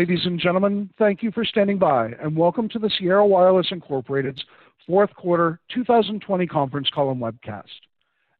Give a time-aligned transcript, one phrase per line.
[0.00, 4.42] Ladies and gentlemen, thank you for standing by, and welcome to the Sierra Wireless Incorporated's
[4.86, 7.64] fourth quarter 2020 conference call and webcast.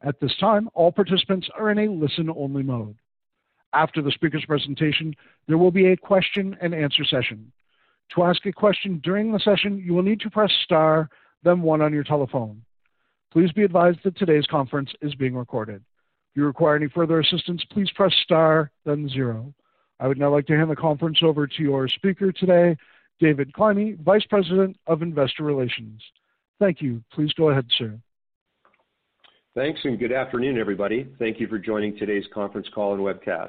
[0.01, 2.97] At this time, all participants are in a listen-only mode.
[3.75, 5.15] After the speaker's presentation,
[5.49, 7.53] there will be a question and answer session.
[8.15, 11.11] To ask a question during the session, you will need to press star,
[11.43, 12.63] then one on your telephone.
[13.35, 15.83] Please be advised that today's conference is being recorded.
[16.31, 19.53] If you require any further assistance, please press star, then zero.
[20.01, 22.75] I would now like to hand the conference over to your speaker today,
[23.21, 26.03] David Climie, Vice President of Investor Relations.
[26.59, 27.03] Thank you.
[27.13, 27.99] Please go ahead, sir.
[29.55, 31.07] Thanks, and good afternoon, everybody.
[31.19, 33.49] Thank you for joining today's conference call and webcast.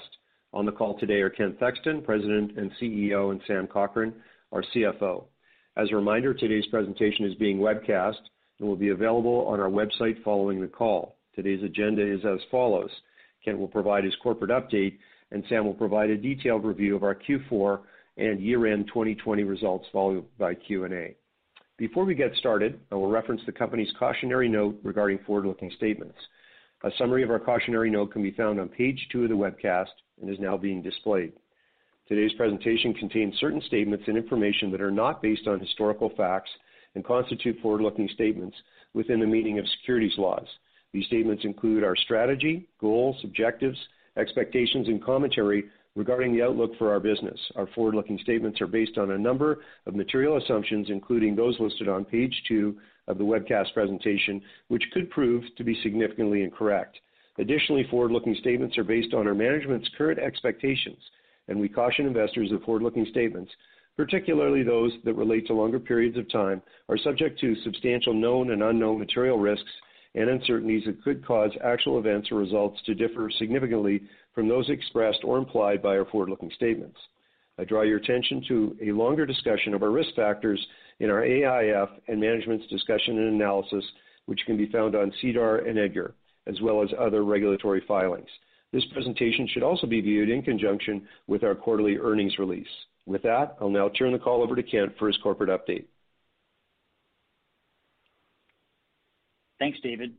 [0.52, 4.14] On the call today are Kent Thexton, President and CEO, and Sam Cochrane,
[4.52, 5.24] our CFO.
[5.78, 8.20] As a reminder, today's presentation is being webcast
[8.60, 11.16] and will be available on our website following the call.
[11.34, 12.90] Today's agenda is as follows.
[13.46, 14.98] Ken will provide his corporate update,
[15.32, 17.80] and Sam will provide a detailed review of our Q4
[18.18, 21.16] and year-end 2020 results, followed by Q&A.
[21.78, 26.18] Before we get started, I will reference the company's cautionary note regarding forward-looking statements.
[26.84, 29.88] A summary of our cautionary note can be found on page two of the webcast
[30.22, 31.34] and is now being displayed.
[32.08, 36.50] Today's presentation contains certain statements and information that are not based on historical facts
[36.96, 38.58] and constitute forward-looking statements
[38.94, 40.48] within the meaning of securities laws.
[40.92, 43.78] These statements include our strategy, goals, objectives,
[44.18, 47.40] expectations, and commentary regarding the outlook for our business.
[47.56, 52.06] Our forward-looking statements are based on a number of material assumptions, including those listed on
[52.06, 56.98] page two of the webcast presentation, which could prove to be significantly incorrect.
[57.40, 61.00] Additionally, forward-looking statements are based on our management's current expectations,
[61.48, 63.52] and we caution investors that forward-looking statements,
[63.98, 68.64] particularly those that relate to longer periods of time, are subject to substantial known and
[68.64, 69.72] unknown material risks
[70.16, 74.02] and uncertainties that could cause actual events or results to differ significantly
[74.36, 76.98] from those expressed or implied by our forward-looking statements.
[77.58, 80.66] I draw your attention to a longer discussion of our risk factors
[81.00, 83.84] in our AIF and management's discussion and analysis,
[84.26, 86.14] which can be found on SEDAR and EDGAR,
[86.48, 88.30] as well as other regulatory filings.
[88.72, 92.68] This presentation should also be viewed in conjunction with our quarterly earnings release.
[93.06, 95.86] With that, I'll now turn the call over to Kent for his corporate update.
[99.62, 100.16] Thanks, David.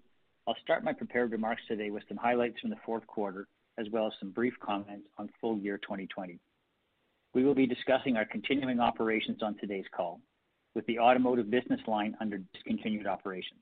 [0.46, 4.06] I'll start my prepared remarks today with some highlights from the fourth quarter, as well
[4.06, 6.38] as some brief comments on full year 2020.
[7.34, 10.20] We will be discussing our continuing operations on today's call,
[10.76, 13.58] with the automotive business line under discontinued operations.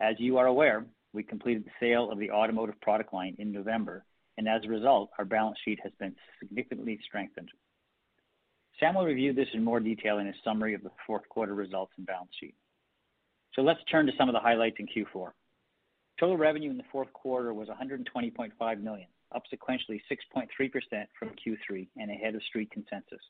[0.00, 4.04] As you are aware, we completed the sale of the automotive product line in November,
[4.38, 7.50] and as a result, our balance sheet has been significantly strengthened.
[8.80, 11.92] Sam will review this in more detail in his summary of the fourth quarter results
[11.96, 12.56] and balance sheet.
[13.56, 15.30] So let's turn to some of the highlights in Q4.
[16.20, 20.46] Total revenue in the fourth quarter was 120.5 million, up sequentially 6.3%
[21.18, 23.20] from Q3 and ahead of street consensus.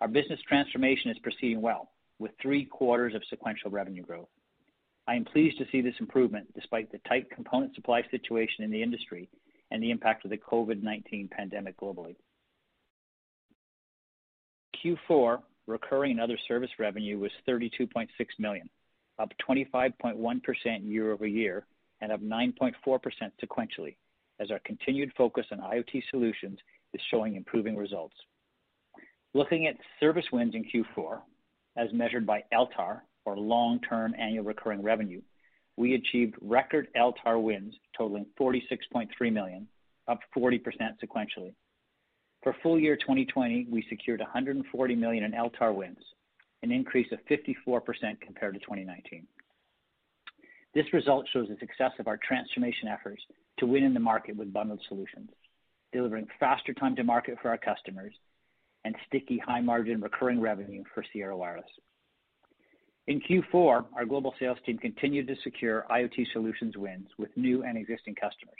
[0.00, 4.28] Our business transformation is proceeding well, with three quarters of sequential revenue growth.
[5.06, 8.82] I am pleased to see this improvement despite the tight component supply situation in the
[8.82, 9.28] industry
[9.70, 12.16] and the impact of the COVID-19 pandemic globally.
[14.84, 18.68] Q4 recurring and other service revenue was $32.6 million,
[19.18, 20.40] up 25.1%
[20.82, 21.66] year-over-year
[22.00, 22.72] and up 9.4%
[23.42, 23.96] sequentially,
[24.40, 26.58] as our continued focus on IoT solutions
[26.94, 28.14] is showing improving results.
[29.34, 31.20] Looking at service wins in Q4,
[31.76, 35.20] as measured by LTAR, or long-term annual recurring revenue,
[35.76, 39.68] we achieved record LTAR wins totaling 46.3 million,
[40.08, 40.60] up 40%
[41.04, 41.54] sequentially.
[42.42, 45.98] For full year 2020, we secured 140 million in LTAR wins,
[46.62, 49.26] an increase of 54% compared to 2019.
[50.74, 53.22] This result shows the success of our transformation efforts
[53.58, 55.30] to win in the market with bundled solutions,
[55.92, 58.14] delivering faster time to market for our customers
[58.84, 61.66] and sticky high-margin recurring revenue for Sierra Wireless.
[63.06, 67.78] In Q4, our global sales team continued to secure IoT solutions wins with new and
[67.78, 68.58] existing customers.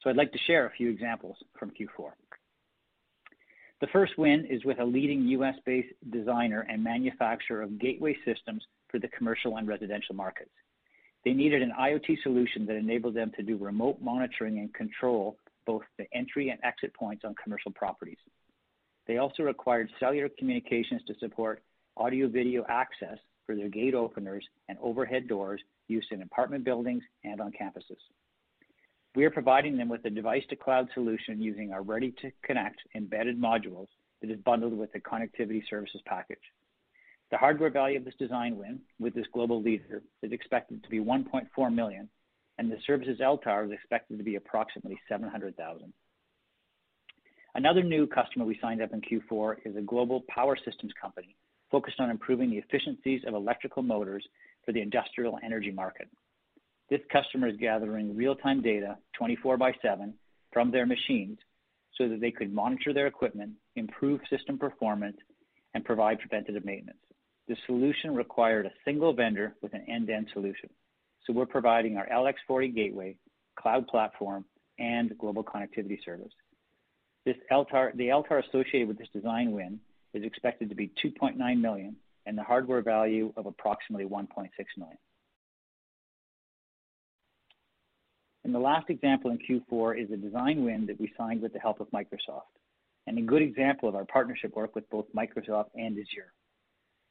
[0.00, 2.10] So I'd like to share a few examples from Q4.
[3.80, 8.98] The first win is with a leading U.S.-based designer and manufacturer of gateway systems for
[8.98, 10.50] the commercial and residential markets.
[11.24, 15.82] They needed an IoT solution that enabled them to do remote monitoring and control both
[15.96, 18.18] the entry and exit points on commercial properties.
[19.06, 21.62] They also required cellular communications to support
[21.96, 27.52] audio-video access for their gate openers and overhead doors used in apartment buildings and on
[27.52, 28.00] campuses.
[29.18, 33.88] We are providing them with a device-to-cloud solution using our ready-to-connect embedded modules
[34.20, 36.38] that is bundled with the connectivity services package.
[37.32, 41.00] The hardware value of this design win with this global leader is expected to be
[41.00, 42.08] 1.4 million,
[42.58, 45.92] and the services LTAR is expected to be approximately 700,000.
[47.56, 51.34] Another new customer we signed up in Q4 is a global power systems company
[51.72, 54.24] focused on improving the efficiencies of electrical motors
[54.64, 56.06] for the industrial energy market.
[56.90, 60.14] This customer is gathering real-time data 24 by 7
[60.52, 61.38] from their machines
[61.96, 65.16] so that they could monitor their equipment, improve system performance,
[65.74, 66.98] and provide preventative maintenance.
[67.46, 70.70] The solution required a single vendor with an end-to-end solution.
[71.26, 73.16] So we're providing our LX40 gateway,
[73.56, 74.44] cloud platform,
[74.78, 76.32] and global connectivity service.
[77.26, 79.80] This LTAR, the LTAR associated with this design win
[80.14, 84.48] is expected to be 2.9 million and the hardware value of approximately $1.6
[84.78, 84.98] million.
[88.48, 91.58] And the last example in Q4 is a design win that we signed with the
[91.58, 92.48] help of Microsoft,
[93.06, 96.32] and a good example of our partnership work with both Microsoft and Azure.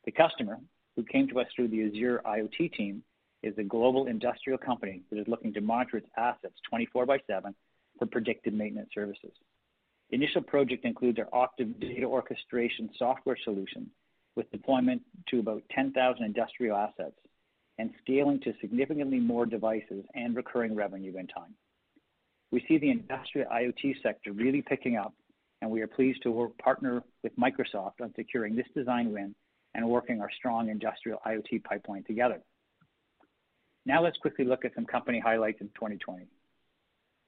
[0.05, 0.57] The customer,
[0.95, 3.03] who came to us through the Azure IoT team,
[3.43, 7.53] is a global industrial company that is looking to monitor its assets 24 by 7
[7.99, 9.33] for predictive maintenance services.
[10.09, 13.91] The initial project includes our Octave data orchestration software solution
[14.35, 17.19] with deployment to about 10,000 industrial assets
[17.77, 21.53] and scaling to significantly more devices and recurring revenue in time.
[22.51, 25.13] We see the industrial IoT sector really picking up,
[25.61, 29.35] and we are pleased to work partner with Microsoft on securing this design win
[29.73, 32.39] and working our strong industrial IoT pipeline together.
[33.85, 36.25] Now let's quickly look at some company highlights in 2020.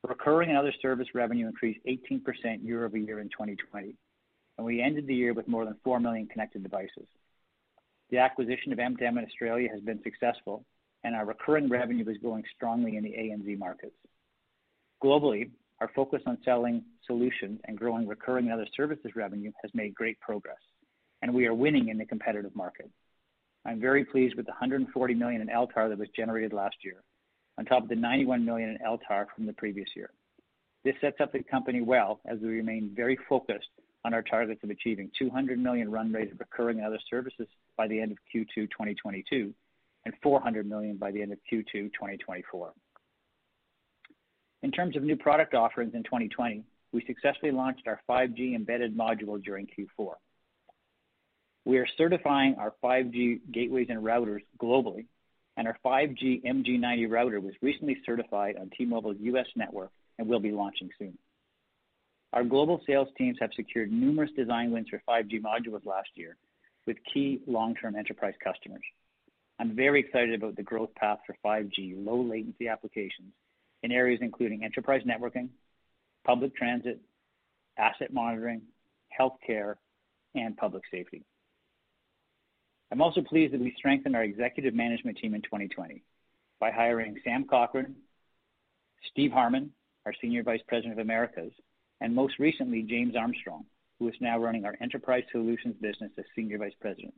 [0.08, 3.96] Recurring and other service revenue increased 18% year-over-year in 2020,
[4.58, 7.08] and we ended the year with more than 4 million connected devices.
[8.10, 10.66] The acquisition of M2M in Australia has been successful,
[11.04, 13.96] and our recurring revenue is growing strongly in the ANZ markets.
[15.04, 19.94] Globally, our focus on selling solutions and growing recurring and other services revenue has made
[19.94, 20.58] great progress,
[21.22, 22.90] and we are winning in the competitive market.
[23.66, 27.04] I'm very pleased with the 140 million in LTAR that was generated last year,
[27.58, 30.10] on top of the 91 million in LTAR from the previous year.
[30.84, 33.68] This sets up the company well as we remain very focused
[34.06, 37.48] on our targets of achieving 200 million run rate of recurring and other services
[37.80, 39.54] by the end of Q2 2022
[40.04, 42.74] and 400 million by the end of Q2 2024.
[44.64, 49.42] In terms of new product offerings in 2020, we successfully launched our 5G embedded module
[49.42, 50.16] during Q4.
[51.64, 55.06] We are certifying our 5G gateways and routers globally,
[55.56, 59.48] and our 5G MG90 router was recently certified on T-Mobile's U.S.
[59.56, 61.18] network and will be launching soon.
[62.34, 66.36] Our global sales teams have secured numerous design wins for 5G modules last year
[66.86, 68.84] with key long-term enterprise customers.
[69.60, 73.34] I'm very excited about the growth path for 5G low latency applications
[73.84, 75.50] in areas including enterprise networking,
[76.26, 77.00] public transit,
[77.78, 78.62] asset monitoring,
[79.18, 79.76] healthcare,
[80.36, 81.24] and public safety.
[82.92, 86.04] I'm also pleased that we strengthened our executive management team in 2020
[86.60, 87.96] by hiring Sam Cochrane,
[89.12, 89.72] Steve Harmon,
[90.06, 91.52] our Senior Vice President of Americas,
[92.02, 93.66] and most recently, James Armstrong,
[94.00, 97.14] who is now running our Enterprise Solutions business as Senior Vice President.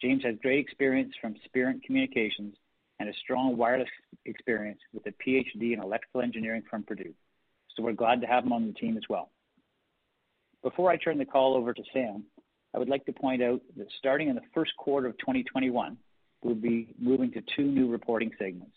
[0.00, 2.54] James has great experience from Spirent Communications
[3.00, 3.88] and a strong wireless
[4.26, 7.14] experience with a PhD in electrical engineering from Purdue.
[7.74, 9.30] So we're glad to have him on the team as well.
[10.62, 12.24] Before I turn the call over to Sam,
[12.74, 15.96] I would like to point out that starting in the first quarter of 2021,
[16.42, 18.76] we'll be moving to two new reporting segments.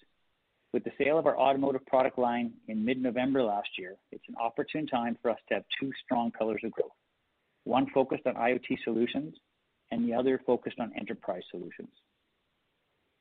[0.73, 4.85] With the sale of our automotive product line in mid-November last year, it's an opportune
[4.85, 6.91] time for us to have two strong pillars of growth,
[7.67, 9.35] one focused on IoT solutions
[9.91, 11.89] and the other focused on enterprise solutions.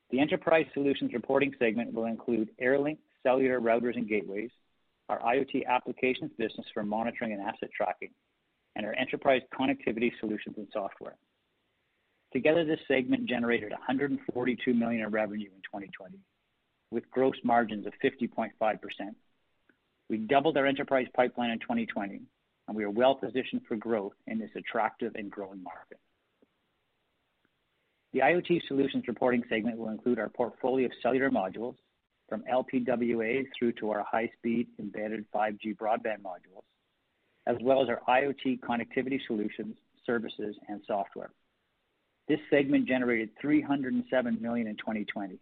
[0.09, 4.49] The enterprise solutions reporting segment will include Airlink cellular routers and gateways,
[5.09, 8.11] our IoT applications business for monitoring and asset tracking,
[8.75, 11.15] and our enterprise connectivity solutions and software.
[12.33, 14.17] Together, this segment generated $142
[14.75, 16.17] million in revenue in 2020,
[16.91, 18.51] with gross margins of 50.5%.
[20.09, 22.21] We doubled our enterprise pipeline in 2020,
[22.67, 25.99] and we are well positioned for growth in this attractive and growing market.
[28.13, 31.75] The IoT solutions reporting segment will include our portfolio of cellular modules,
[32.27, 36.63] from LPWA through to our high-speed embedded 5G broadband modules,
[37.45, 41.31] as well as our IoT connectivity solutions, services, and software.
[42.27, 45.39] This segment generated 307 million in 2020,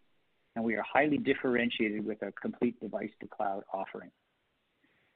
[0.56, 4.12] and we are highly differentiated with our complete device-to-cloud offering.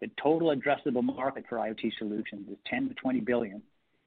[0.02, 3.62] The total addressable market for IoT solutions is $10 billion-$20 billion,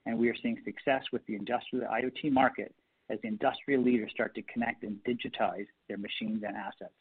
[0.06, 2.74] and we are seeing success with the industrial IoT market
[3.10, 6.94] as industrial leaders start to connect and digitize their machines and assets.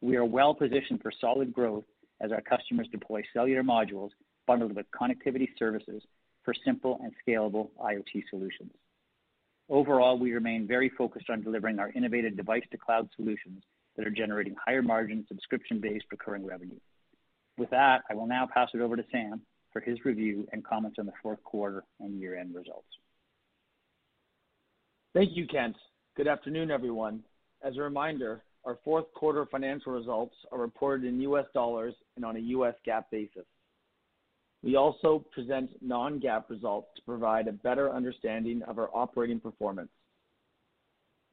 [0.00, 1.84] We are well positioned for solid growth
[2.20, 4.10] as our customers deploy cellular modules
[4.46, 6.02] bundled with connectivity services
[6.42, 8.72] for simple and scalable IoT solutions.
[9.70, 13.62] Overall, we remain very focused on delivering our innovative device-to-cloud solutions
[13.96, 16.78] that are generating higher margin, subscription-based recurring revenue.
[17.56, 19.40] With that, I will now pass it over to Sam
[19.72, 22.86] for his review and comments on the fourth quarter and year-end results.
[25.14, 25.76] Thank you, Kent.
[26.16, 27.22] Good afternoon, everyone.
[27.62, 31.44] As a reminder, our fourth quarter financial results are reported in U.S.
[31.54, 32.74] dollars and on a U.S.
[32.86, 33.44] GAAP basis.
[34.62, 39.90] We also present non-GAAP results to provide a better understanding of our operating performance.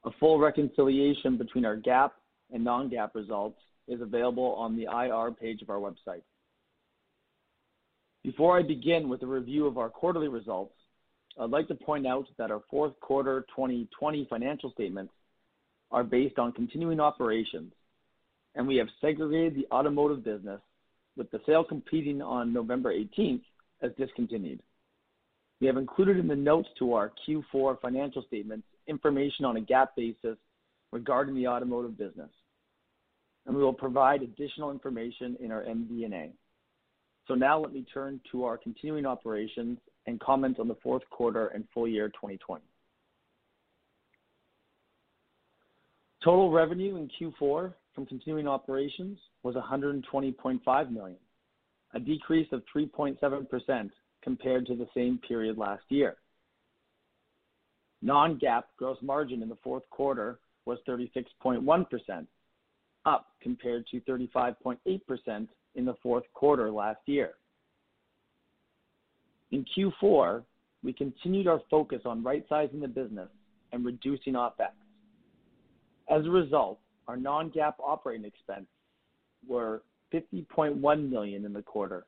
[0.03, 2.11] A full reconciliation between our GAAP
[2.51, 3.59] and non-GAAP results
[3.91, 6.21] is available on the IR page of our website.
[8.24, 10.74] Before I begin with a review of our quarterly results,
[11.39, 15.13] I'd like to point out that our fourth quarter 2020 financial statements
[15.91, 17.74] are based on continuing operations,
[18.55, 20.62] and we have segregated the automotive business
[21.17, 23.41] with the sale completing on November 18th
[23.81, 24.62] as discontinued.
[25.60, 29.88] We have included in the notes to our Q4 financial statements information on a GAAP
[29.95, 30.38] basis
[30.91, 32.29] regarding the automotive business,
[33.45, 36.31] and we will provide additional information in our MD&A.
[37.27, 41.48] So now let me turn to our continuing operations and comment on the fourth quarter
[41.48, 42.63] and full year 2020.
[46.24, 51.17] Total revenue in Q4 from continuing operations was 120.5 million,
[51.93, 53.89] a decrease of 3.7%
[54.21, 56.17] compared to the same period last year.
[58.03, 62.27] Non-GAAP gross margin in the fourth quarter was 36.1%,
[63.05, 67.31] up compared to 35.8% in the fourth quarter last year.
[69.51, 70.43] In Q4,
[70.84, 73.29] we continued our focus on right-sizing the business
[73.72, 74.72] and reducing OpEx.
[76.10, 78.67] As a result, our non-GAAP operating expense
[79.48, 82.05] were 50.1 million in the quarter.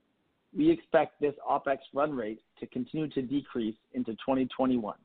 [0.55, 4.95] We expect this OpEx run rate to continue to decrease into 2021.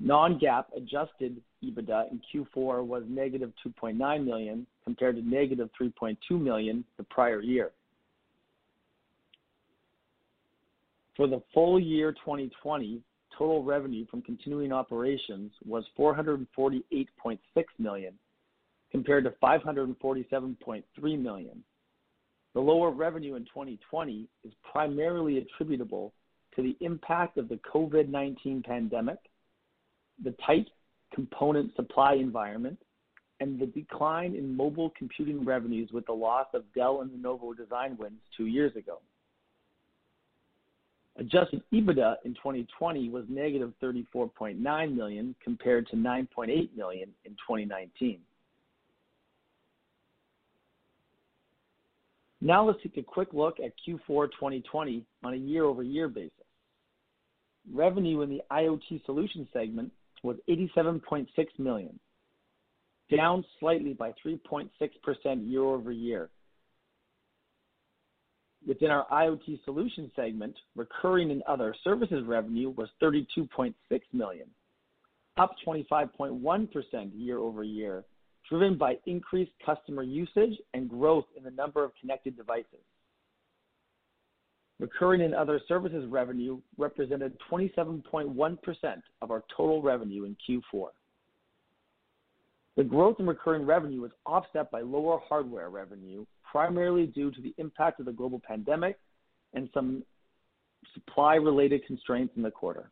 [0.00, 7.04] Non-GAAP adjusted EBITDA in Q4 was negative $2.9 million, compared to negative $3.2 million the
[7.04, 7.70] prior year.
[11.16, 13.02] For the full year 2020,
[13.36, 17.38] total revenue from continuing operations was 448.6
[17.78, 18.14] million,
[18.90, 20.82] compared to 547.3
[21.18, 21.62] million.
[22.54, 26.14] The lower revenue in 2020 is primarily attributable
[26.56, 29.18] to the impact of the COVID-19 pandemic,
[30.22, 30.68] the tight
[31.14, 32.78] component supply environment,
[33.40, 37.96] and the decline in mobile computing revenues with the loss of Dell and Lenovo design
[37.98, 38.98] wins two years ago.
[41.16, 48.20] Adjusted EBITDA in 2020 was negative $34.9 million, compared to 9.8 million in 2019.
[52.40, 56.32] Now let's take a quick look at Q4 2020 on a year-over-year basis.
[57.70, 61.26] Revenue in the IoT Solutions segment was 87.6
[61.58, 61.98] million,
[63.14, 64.68] down slightly by 3.6%
[65.50, 66.28] year-over-year.
[68.66, 73.74] Within our IoT Solutions segment, recurring and other services revenue was 32.6
[74.12, 74.46] million,
[75.38, 78.04] up 25.1% year-over-year,
[78.48, 82.84] driven by increased customer usage and growth in the number of connected devices.
[84.80, 90.86] Recurring and other services revenue represented 27.1% of our total revenue in Q4.
[92.76, 97.54] The growth in recurring revenue was offset by lower hardware revenue, primarily due to the
[97.58, 98.98] impact of the global pandemic
[99.52, 100.02] and some
[100.94, 102.90] supply-related constraints in the quarter.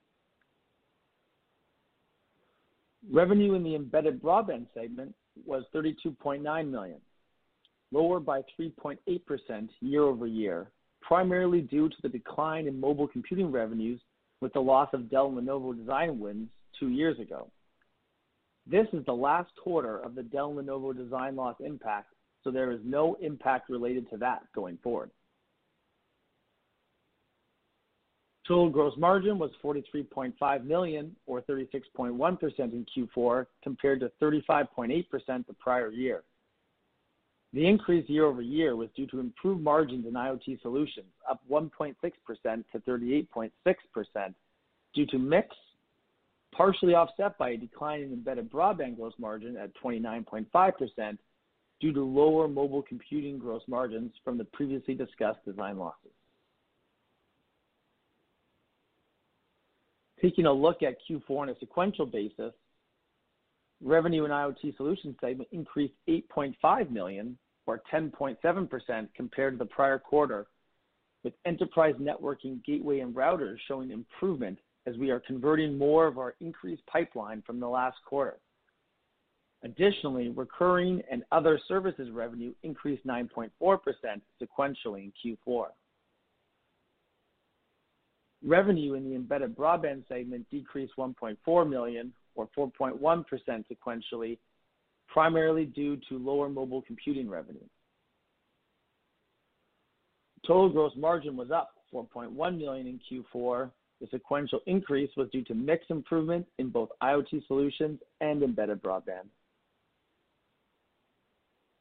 [3.11, 5.15] Revenue in the embedded broadband segment
[5.47, 7.01] was 32.9 million,
[7.93, 14.01] lower by 3.8% year-over-year, primarily due to the decline in mobile computing revenues
[14.41, 17.51] with the loss of Dell and Lenovo design wins two years ago.
[18.67, 22.13] This is the last quarter of the Dell and Lenovo design loss impact,
[22.45, 25.11] so there is no impact related to that going forward.
[28.47, 35.91] Total gross margin was 43.5 million, or 36.1% in Q4, compared to 35.8% the prior
[35.91, 36.23] year.
[37.53, 41.95] The increase year-over-year was due to improved margins in IoT Solutions, up 1.6%
[42.73, 43.51] to 38.6%
[44.95, 45.57] due to mix,
[46.53, 51.19] partially offset by a decline in embedded broadband gross margin at 29.5%
[51.81, 56.11] due to lower mobile computing gross margins from the previously discussed design losses.
[60.21, 62.53] Taking a look at Q4 on a sequential basis,
[63.83, 70.47] revenue in IoT Solutions segment increased 8.5 million or 10.7% compared to the prior quarter,
[71.23, 76.35] with enterprise networking, gateway, and routers showing improvement as we are converting more of our
[76.41, 78.39] increased pipeline from the last quarter.
[79.65, 83.51] Additionally, recurring and other services revenue increased 9.4%
[84.41, 85.67] sequentially in Q4.
[88.45, 93.25] Revenue in the embedded broadband segment decreased $1.4 million or 4.1%
[93.71, 94.39] sequentially,
[95.09, 97.65] primarily due to lower mobile computing revenue.
[100.47, 103.01] Total gross margin was up 4.1 million in
[103.35, 103.71] Q4.
[104.01, 109.27] The sequential increase was due to mix improvement in both IoT Solutions and embedded broadband.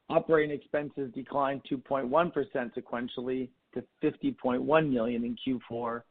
[0.09, 2.31] Operating expenses declined 2.1%
[2.73, 6.01] sequentially to 50.1 million in Q4,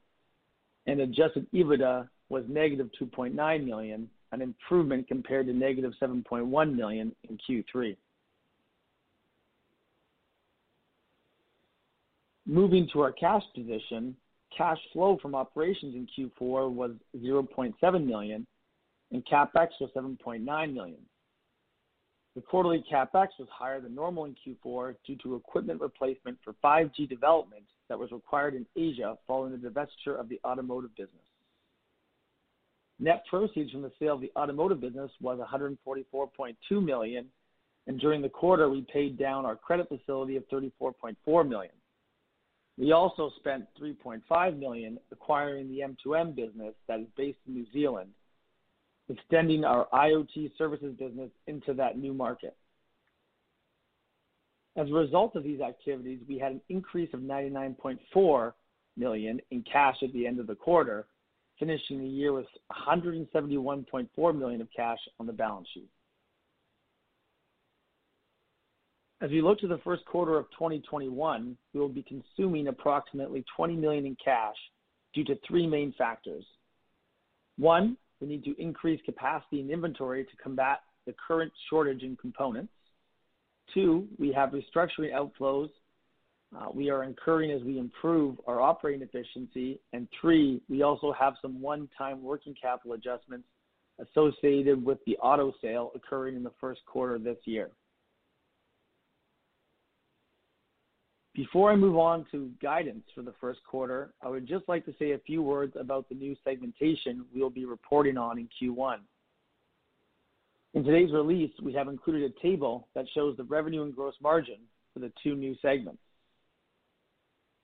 [0.86, 7.38] and adjusted EBITDA was negative $2.9 million, an improvement compared to negative $7.1 million in
[7.48, 7.96] Q3.
[12.46, 14.14] Moving to our cash position,
[14.56, 16.06] cash flow from operations in
[16.40, 18.46] Q4 was 0.7 million,
[19.10, 20.98] and CapEx was 7.9 million.
[22.36, 27.08] The quarterly CapEx was higher than normal in Q4 due to equipment replacement for 5G
[27.08, 31.24] development that was required in Asia following the divestiture of the automotive business.
[32.98, 37.26] Net proceeds from the sale of the automotive business was $144.2 million,
[37.86, 41.72] and during the quarter, we paid down our credit facility of 34.4 million.
[42.78, 48.10] We also spent 3.5 million acquiring the M2M business that is based in New Zealand,
[49.08, 52.56] extending our IoT services business into that new market.
[54.76, 58.52] As a result of these activities, we had an increase of 99.4
[58.98, 61.06] million in cash at the end of the quarter,
[61.58, 65.88] finishing the year with $171.4 million of cash on the balance sheet.
[69.22, 73.74] As we look to the first quarter of 2021, we will be consuming approximately 20
[73.76, 74.56] million in cash
[75.14, 76.44] due to three main factors.
[77.56, 82.72] One, we need to increase capacity and inventory to combat the current shortage in components.
[83.72, 85.70] Two, we have restructuring outflows
[86.54, 89.80] Uh, we are incurring as we improve our operating efficiency.
[90.20, 93.46] Three, we also have some one-time working capital adjustments
[93.98, 97.70] associated with the auto sale occurring in the first quarter of this year.
[101.34, 104.94] Before I move on to guidance for the first quarter, I would just like to
[104.98, 109.00] say a few words about the new segmentation we'll be reporting on in Q1.
[110.72, 114.56] In today's release, we have included a table that shows the revenue and gross margin
[114.94, 116.00] for the two new segments.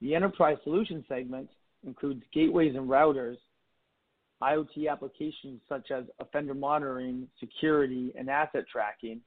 [0.03, 1.49] The Enterprise Solutions segment
[1.87, 3.37] includes gateways and routers,
[4.43, 9.21] IoT applications such as offender monitoring, security, and asset tracking,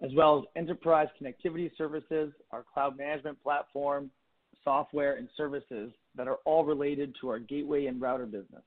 [0.00, 4.12] as well as enterprise connectivity services, our cloud management platform,
[4.62, 8.62] software, and services that are all related to our gateway and router business.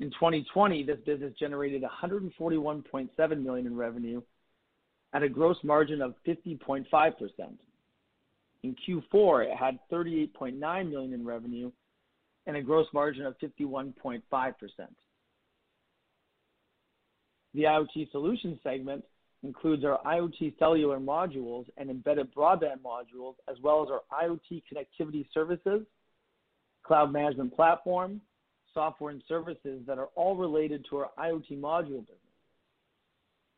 [0.00, 4.20] In 2020, this business generated 141.7 million in revenue
[5.12, 6.84] at a gross margin of 50.5%.
[8.64, 11.70] In Q4, it had 38.9 million in revenue
[12.46, 14.22] and a gross margin of 51.5%.
[17.52, 19.04] The IoT Solutions segment
[19.42, 25.26] includes our IoT cellular modules and embedded broadband modules, as well as our IoT connectivity
[25.34, 25.82] services,
[26.84, 28.18] cloud management platform,
[28.72, 32.23] software, and services that are all related to our IoT module business.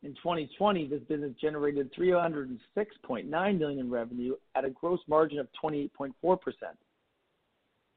[0.06, 6.12] In 2020, this business generated 306.9 million in revenue at a gross margin of 28.4%.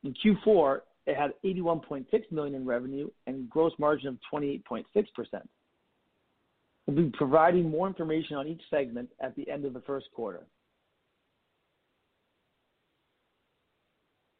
[0.04, 4.86] In Q4, it had 81.6 million in revenue and gross margin of 28.6%.
[6.88, 10.48] We'll be providing more information on each segment at the end of the first quarter.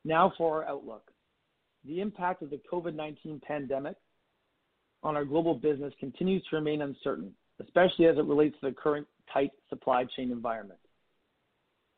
[0.04, 1.12] Now for our outlook.
[1.86, 3.96] The impact of the COVID-19 pandemic
[5.04, 9.08] on our global business continues to remain uncertain, especially as it relates to the current
[9.34, 10.80] tight supply chain environment.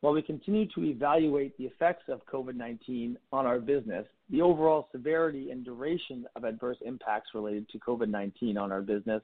[0.00, 5.52] While we continue to evaluate the effects of COVID-19 on our business, the overall severity
[5.52, 9.22] and duration of adverse impacts related to COVID-19 on our business,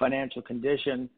[0.00, 1.08] financial condition,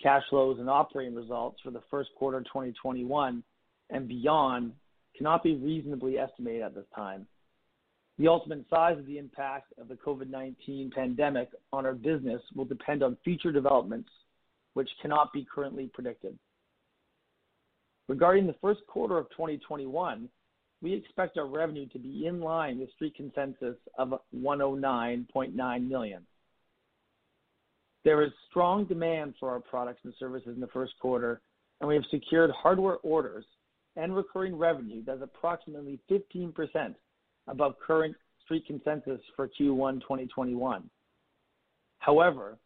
[0.00, 3.42] cash flows, and operating results for the first quarter 2021
[3.90, 4.72] and beyond
[5.16, 7.26] cannot be reasonably estimated at this time.
[8.18, 13.04] The ultimate size of the impact of the COVID-19 pandemic on our business will depend
[13.04, 14.10] on future developments,
[14.74, 16.36] which cannot be currently predicted.
[18.08, 20.28] Regarding the first quarter of 2021,
[20.82, 26.26] we expect our revenue to be in line with street consensus of 109.9 million.
[28.04, 31.40] There is strong demand for our products and services in the first quarter,
[31.80, 33.44] and we have secured hardware orders
[33.96, 36.94] and recurring revenue that's approximately 15%
[37.48, 40.88] above current street consensus for Q1 2021.
[41.98, 42.58] However,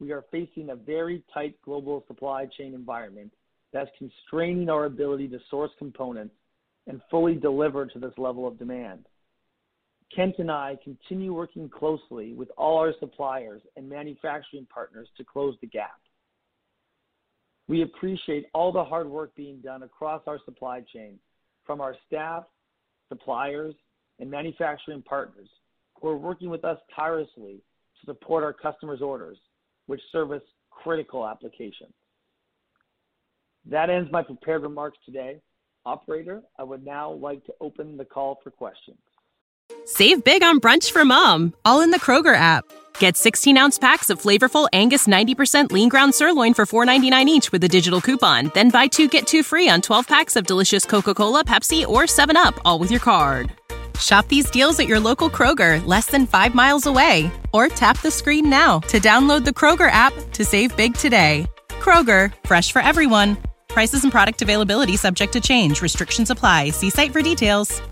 [0.00, 3.32] we are facing a very tight global supply chain environment
[3.72, 6.34] that's constraining our ability to source components
[6.86, 9.06] and fully deliver to this level of demand.
[10.14, 15.54] Kent and I continue working closely with all our suppliers and manufacturing partners to close
[15.60, 16.00] the gap.
[17.68, 21.20] We appreciate all the hard work being done across our supply chain
[21.64, 22.44] from our staff,
[23.08, 23.76] suppliers,
[24.20, 25.48] and manufacturing partners
[26.00, 27.62] who are working with us tirelessly
[28.00, 29.38] to support our customers' orders,
[29.86, 31.92] which service critical applications.
[33.66, 35.40] That ends my prepared remarks today.
[35.84, 38.98] Operator, I would now like to open the call for questions.
[39.84, 42.64] Save big on brunch for mom, all in the Kroger app.
[42.98, 47.64] Get 16 ounce packs of flavorful Angus 90% lean ground sirloin for $4.99 each with
[47.64, 48.50] a digital coupon.
[48.54, 52.02] Then buy two get two free on 12 packs of delicious Coca Cola, Pepsi, or
[52.02, 53.52] 7UP, all with your card.
[54.00, 57.30] Shop these deals at your local Kroger, less than five miles away.
[57.52, 61.46] Or tap the screen now to download the Kroger app to save big today.
[61.68, 63.36] Kroger, fresh for everyone.
[63.68, 65.82] Prices and product availability subject to change.
[65.82, 66.70] Restrictions apply.
[66.70, 67.82] See site for details.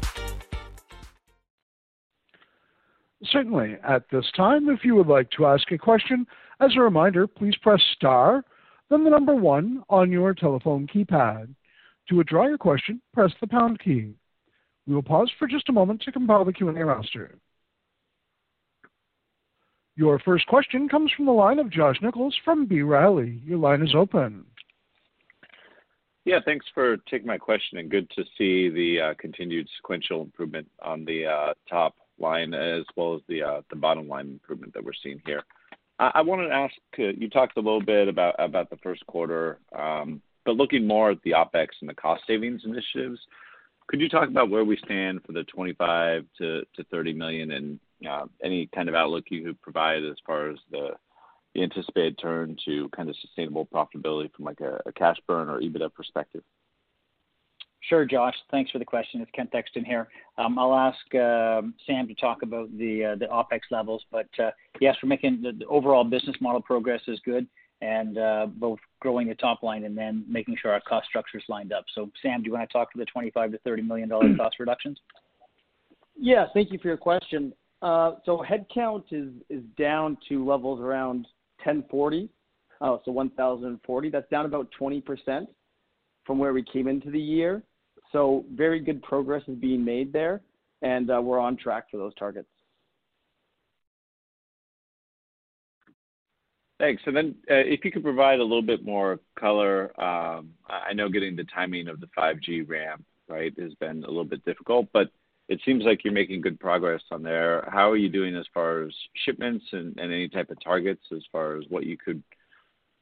[3.24, 3.76] Certainly.
[3.82, 6.26] At this time, if you would like to ask a question,
[6.60, 8.44] as a reminder, please press star,
[8.90, 11.54] then the number one on your telephone keypad.
[12.08, 14.14] To withdraw your question, press the pound key.
[14.88, 17.38] We will pause for just a moment to compile the Q&A roster.
[19.96, 22.80] Your first question comes from the line of Josh Nichols from B.
[22.80, 23.42] Riley.
[23.44, 24.46] Your line is open.
[26.24, 30.66] Yeah, thanks for taking my question, and good to see the uh, continued sequential improvement
[30.80, 34.92] on the uh, top line as well as uh, the bottom line improvement that we're
[35.02, 35.42] seeing here.
[35.98, 40.56] I wanted to ask, you talked a little bit about the first quarter, um, but
[40.56, 43.18] looking more at the OpEx and the cost savings initiatives,
[43.88, 48.68] could you talk about where we stand for the $25 million-$30 million and uh, any
[48.74, 50.90] kind of outlook you could provide as far as the
[51.60, 56.42] anticipated turn to kind of sustainable profitability from like a cash burn or EBITDA perspective?
[57.80, 58.34] Sure, Josh.
[58.50, 59.20] Thanks for the question.
[59.20, 60.08] It's Kent Thexton here.
[60.36, 64.04] Um, I'll ask um, Sam to talk about the uh, the OpEx levels.
[64.10, 67.46] But uh yes, we're making the overall business model progress is good
[67.80, 68.16] and
[68.58, 71.84] both growing the top line and then making sure our cost structure is lined up.
[71.94, 74.98] So, Sam, do you want to talk to the $25 million-$30 million cost reductions?
[76.16, 76.46] Yeah.
[76.52, 77.52] Thank you for your question.
[77.80, 81.28] Uh, so headcount is is down to levels around
[81.64, 84.10] 1,040.
[84.10, 85.46] That's down about 20%
[86.24, 87.62] from where we came into the year.
[88.12, 90.40] So very good progress is being made there,
[90.82, 92.48] and we're on track for those targets.
[96.78, 97.02] Thanks.
[97.06, 101.08] And then uh, if you could provide a little bit more color, um, I know
[101.08, 105.10] getting the timing of the 5G ramp, right, has been a little bit difficult, but
[105.48, 107.68] it seems like you're making good progress on there.
[107.72, 108.92] How are you doing as far as
[109.24, 112.22] shipments and any type of targets as far as what you could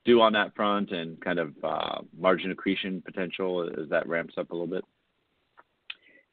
[0.05, 4.51] do on that front and kind of uh, margin accretion potential as that ramps up
[4.51, 4.85] a little bit?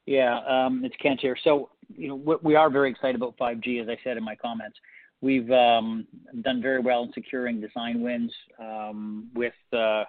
[0.06, 0.38] Yeah.
[0.46, 1.36] Um, it's Kent here.
[1.42, 4.78] So, you know, we are very excited about 5G, as I said in my comments.
[5.20, 6.06] We've um,
[6.42, 10.04] done very well in securing design wins um, with uh,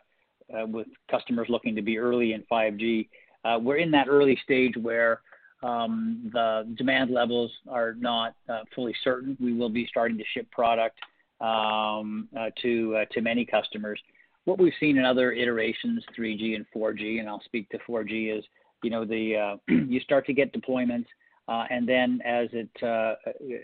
[0.54, 3.08] uh, with customers looking to be early in 5G.
[3.44, 5.22] Uh, we're in that early stage where
[5.64, 8.36] um, the demand levels are not
[8.76, 9.38] fully certain.
[9.40, 11.00] We will be starting to ship product
[11.42, 14.00] to to many customers.
[14.44, 18.46] What we've seen in other iterations, 3G and 4G, and I'll speak to 4G, is
[18.84, 21.08] you know, the you start to get deployments,
[21.48, 23.16] Uh, and then as it uh,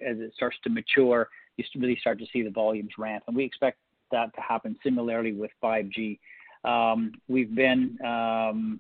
[0.05, 3.23] as it starts to mature, you really start to see the volumes ramp.
[3.27, 3.77] And we expect
[4.11, 6.19] that to happen similarly with 5G.
[6.63, 8.79] Um, we've been, um,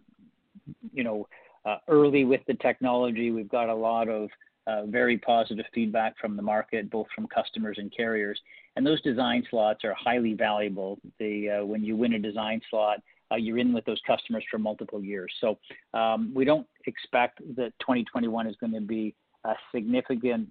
[0.93, 1.27] you know,
[1.65, 3.31] uh, early with the technology.
[3.31, 4.29] We've got a lot of
[4.87, 8.39] very positive feedback from the market, both from customers and carriers.
[8.75, 10.99] And those design slots are highly valuable.
[11.19, 15.03] The When you win a design slot, Uh, you're in with those customers for multiple
[15.03, 15.31] years.
[15.39, 15.57] So
[15.93, 19.15] um, we don't expect that 2021 is gonna be
[19.45, 20.49] a significant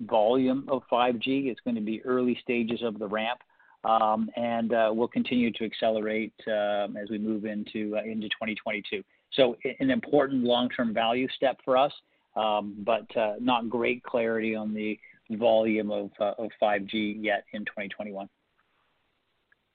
[0.00, 1.46] volume of 5G.
[1.46, 3.40] It's gonna be early stages of the ramp.
[3.84, 9.02] Um, and uh, we'll continue to accelerate um, as we move into uh, into 2022.
[9.34, 11.92] So An important long-term value step for us,
[12.34, 13.06] um, but
[13.40, 14.98] not great clarity on the
[15.32, 18.28] volume of of 5G yet in 2021.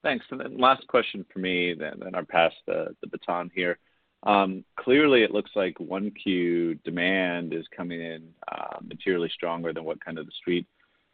[0.04, 0.26] Thanks.
[0.32, 3.80] And then last question for me, then I'll pass the baton here.
[4.24, 10.04] Um, clearly, it looks like 1Q demand is coming in uh, materially stronger than what
[10.04, 10.68] kind of the street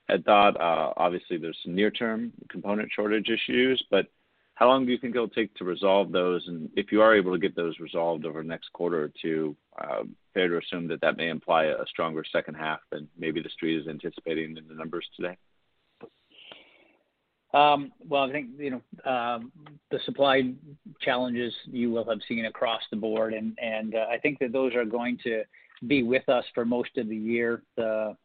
[0.09, 0.59] had thought.
[0.59, 4.07] Uh, obviously, there's some near-term component shortage issues, but
[4.55, 6.47] how long do you think it'll take to resolve those?
[6.47, 9.55] And if you are able to get those resolved over the next quarter or two,
[9.77, 13.49] uh, fair to assume that that may imply a stronger second half than maybe the
[13.49, 15.37] street is anticipating in the numbers today?
[17.55, 19.51] Um, well, I think you know um,
[19.89, 20.41] the supply
[20.99, 24.75] challenges you will have seen across the board, and and uh, I think that those
[24.75, 25.43] are going to
[25.87, 27.63] be with us for most of the year.
[27.77, 28.17] The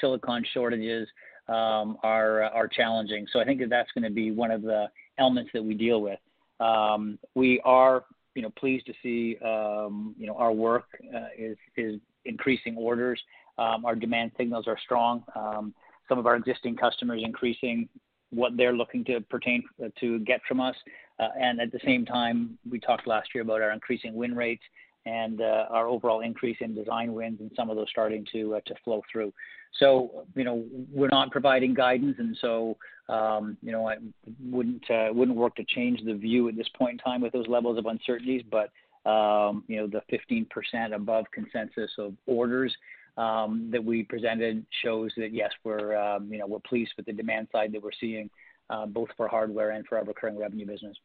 [0.00, 1.06] silicon shortages
[1.48, 4.86] um, are are challenging, so I think that that's going to be one of the
[5.18, 6.18] elements that we deal with.
[7.34, 12.76] We are you know pleased to see you know our work uh, is is increasing
[12.78, 13.20] orders.
[13.58, 15.22] Our demand signals are strong.
[16.08, 17.86] Some of our existing customers increasing
[18.30, 20.76] what they're looking to pertain uh, to get from us.
[21.18, 24.62] Uh, and at the same time, we talked last year about our increasing win rates
[25.06, 28.74] and uh, our overall increase in design wins, and some of those starting to to
[28.84, 29.32] flow through.
[29.78, 32.76] So, you know, we're not providing guidance, and so,
[33.08, 33.96] um, you know, I
[34.44, 37.78] wouldn't wouldn't work to change the view at this point in time with those levels
[37.78, 38.42] of uncertainties.
[38.50, 38.70] But,
[39.10, 42.76] um, you know, the 15% above consensus of orders
[43.16, 47.48] that we presented shows that, yes, we're, um, you know, we're pleased with the demand
[47.52, 48.30] side that we're seeing,
[48.70, 50.96] uh, both for hardware and for our recurring revenue business.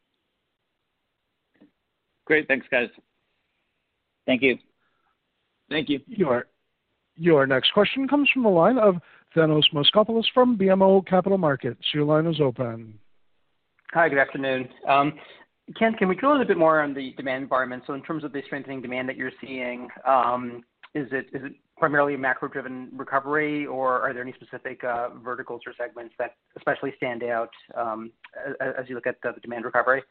[2.24, 2.48] Great.
[2.48, 2.88] Thanks, guys.
[4.26, 4.58] Thank you.
[5.70, 6.00] Thank you.
[6.06, 6.46] Your,
[7.16, 8.96] your next question comes from the line of
[9.36, 11.82] Thanos Moschopoulos from BMO Capital Markets.
[11.92, 12.98] Your line is open.
[13.92, 14.68] Hi, good afternoon.
[14.88, 15.12] Um,
[15.78, 17.82] Ken, can we drill a little bit more on the demand environment?
[17.86, 20.64] So in terms of the strengthening demand that you're seeing, um,
[20.94, 25.60] is it is it primarily a macro-driven recovery, or are there any specific uh, verticals
[25.66, 28.10] or segments that especially stand out um,
[28.60, 30.02] as you look at the demand recovery?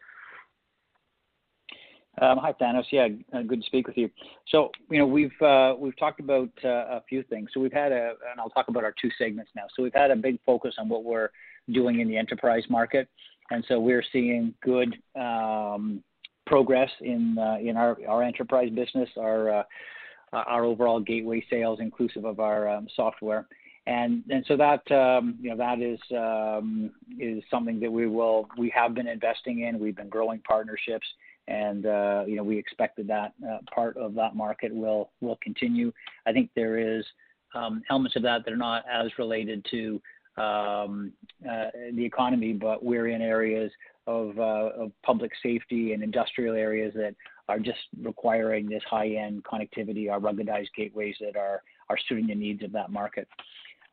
[2.21, 2.86] Um, hi, Thanos.
[2.91, 4.10] Yeah, uh, good to speak with you.
[4.47, 7.49] So, you know, we've uh, we've talked about a few things.
[7.54, 9.63] So we've had a, and I'll talk about our two segments now.
[9.75, 11.30] So we've had a big focus on what we're
[11.71, 13.10] doing in the enterprise market,
[13.51, 16.04] and so we're seeing good um,
[16.45, 19.10] progress in in our our enterprise business.
[19.17, 19.65] Our
[20.47, 23.47] our overall gateway sales inclusive of our um, software.
[23.87, 26.89] And so that um, you know that is um,
[27.51, 29.79] something that we have been investing in.
[29.79, 31.05] We've been growing partnerships,
[31.47, 35.11] and uh, you know we expect that uh, part of that market will
[35.43, 35.91] continue.
[36.25, 37.05] I think there is
[37.91, 40.01] elements of that that are not as related to
[40.37, 40.87] uh,
[41.93, 43.71] the economy, but we're in areas
[44.07, 47.15] uh, of public safety and industrial areas that
[47.47, 52.63] are just requiring this high-end connectivity, our ruggedized gateways that are, are suiting the needs
[52.63, 53.27] of that market.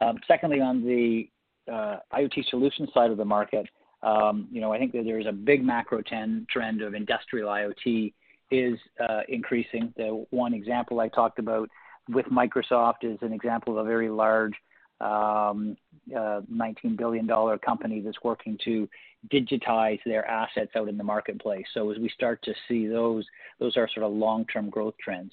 [0.01, 1.29] Um, secondly, on the
[1.71, 3.67] uh, IoT solution side of the market,
[4.03, 8.13] um, you know, I think that there's a big macro trend of industrial IoT
[8.51, 9.93] is uh, increasing.
[9.97, 11.69] The one example I talked about
[12.09, 14.55] with Microsoft is an example of a very large
[15.03, 15.77] um,
[16.17, 18.89] uh, $19 billion company that's working to
[19.33, 21.65] digitize their assets out in the marketplace.
[21.75, 23.25] So as we start to see those,
[23.59, 25.33] those are sort of long-term growth trends.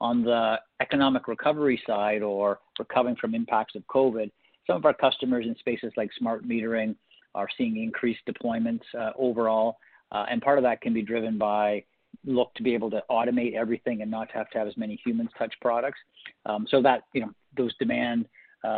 [0.00, 4.30] On the economic recovery side or recovering from impacts of COVID,
[4.66, 6.94] some of our customers in spaces like smart metering
[7.34, 9.78] are seeing increased deployments uh, overall.
[10.12, 11.82] Uh, and part of that can be driven by
[12.24, 15.30] look to be able to automate everything and not have to have as many humans
[15.38, 15.98] touch products.
[16.46, 18.26] Um, so that, you know, those demand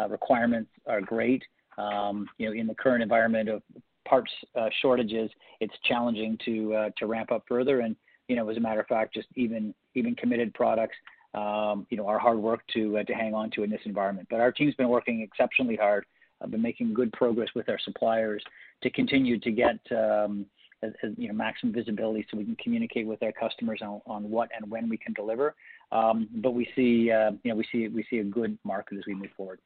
[0.09, 1.43] requirements are great.
[1.79, 3.63] Um, you know, in the current environment of
[4.07, 7.81] parts uh, shortages, it's challenging to uh, to ramp up further.
[7.81, 7.97] And
[8.29, 10.97] you know, as a matter of fact, just even even committed products,
[11.35, 14.29] um, you know, are hard work to uh, to hang on to in this environment.
[14.31, 16.05] But our team's been working exceptionally hard.
[16.43, 18.43] I've been making good progress with our suppliers
[18.83, 20.47] to continue to get um,
[20.83, 24.49] as, you know maximum visibility so we can communicate with our customers on, on what
[24.57, 25.55] and when we can deliver.
[25.93, 29.05] Um, but we see, uh, you know, we see we see a good market as
[29.07, 29.61] we move forward.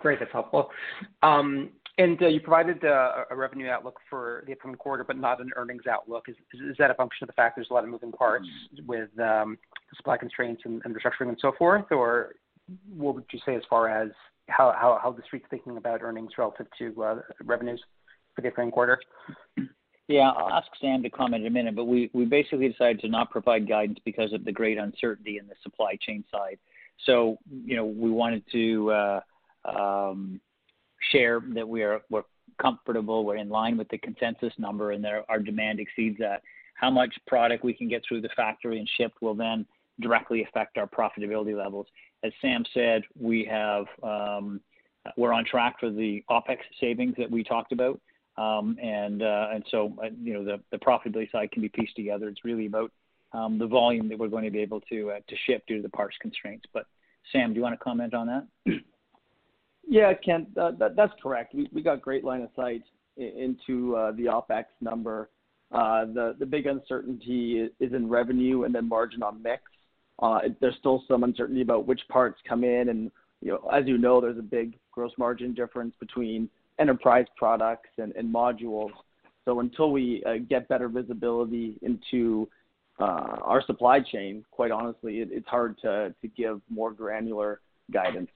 [0.00, 0.70] Great, that's helpful.
[1.22, 5.40] Um, and uh, you provided uh, a revenue outlook for the upcoming quarter, but not
[5.40, 6.26] an earnings outlook.
[6.28, 8.46] Is, is that a function of the fact there's a lot of moving parts
[8.86, 9.58] with um,
[9.96, 12.34] supply constraints and, and restructuring and so forth, or
[12.94, 14.10] what would you say as far as
[14.48, 17.82] how, how, how the street's thinking about earnings relative to uh, revenues
[18.72, 19.00] quarter?
[20.08, 23.30] Yeah, I'll ask Sam to comment in a minute, but we, basically decided to not
[23.30, 26.58] provide guidance because of the great uncertainty in the supply chain side.
[27.04, 29.20] So, you know, we wanted to uh,
[29.66, 30.40] um,
[31.12, 32.00] share that we're
[32.60, 36.42] comfortable, we're in line with the consensus number, and that our demand exceeds that.
[36.74, 39.66] How much product we can get through the factory and shipped will then
[40.00, 41.86] directly affect our profitability levels.
[42.24, 44.60] As Sam said, we have um,
[45.16, 48.00] we're on track for the OpEx savings that we talked about.
[48.38, 52.28] Um, and uh, and so, uh, you know, the profitability side can be pieced together.
[52.28, 52.92] It's really about
[53.32, 55.82] um, the volume that we're going to be able to uh, to ship due to
[55.82, 56.64] the parts constraints.
[56.72, 56.86] But
[57.32, 58.46] Sam, do you want to comment on that?
[59.90, 61.54] Yeah, Kent, that's correct.
[61.54, 62.82] We got great line of sight
[63.16, 65.30] into the OpEx number.
[65.70, 69.62] The big uncertainty is in revenue and then margin on mix.
[70.60, 74.20] There's still some uncertainty about which parts come in, and, you know, as you know,
[74.20, 78.92] there's a big gross margin difference between enterprise products and modules.
[79.44, 82.48] So until we uh, get better visibility into
[83.00, 87.60] uh, our supply chain, quite honestly, it's hard to to give more granular
[87.90, 88.30] guidance.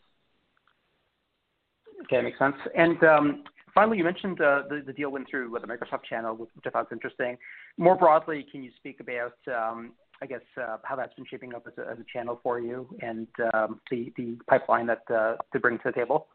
[2.05, 2.57] Okay, makes sense.
[2.75, 6.35] And, um, finally, you mentioned uh, the the deal went through with the Microsoft channel,
[6.37, 7.37] which I thought was interesting.
[7.77, 11.99] More broadly, can you speak about, um, I guess, how that's been shaping up as
[11.99, 16.29] a channel for you and um, the the pipeline that to bring to the table?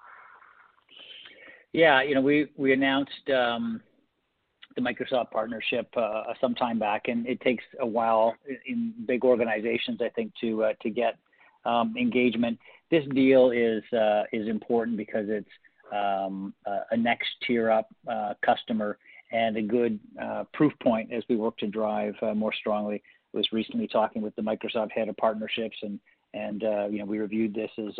[1.73, 3.81] Yeah, you know, we we announced um,
[4.75, 8.35] the Microsoft partnership uh, uh, some time back, and it takes a while
[8.67, 11.17] in big organizations, I think, to uh, get
[11.65, 12.57] um, engagement.
[12.89, 13.83] This deal is
[14.47, 15.49] important because it's
[15.91, 16.53] um,
[16.91, 17.89] a next tier up
[18.45, 18.97] customer
[19.33, 19.99] and a good
[20.53, 23.01] proof point as we work to drive more strongly.
[23.33, 25.99] I was recently talking with the Microsoft head of partnerships, and
[26.93, 27.99] you know, we reviewed this as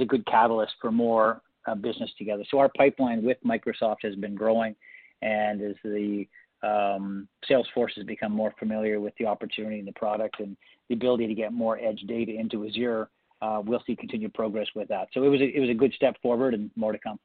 [0.00, 2.44] a good catalyst for more Uh, business together.
[2.50, 4.74] So our pipeline with Microsoft has been growing,
[5.20, 6.26] and as the
[6.62, 10.56] um, sales force has become more familiar with the opportunity and the product and
[10.88, 13.10] the ability to get more edge data into Azure,
[13.42, 15.08] uh, we'll see continued progress with that.
[15.12, 17.18] So it was a good step forward and more to come.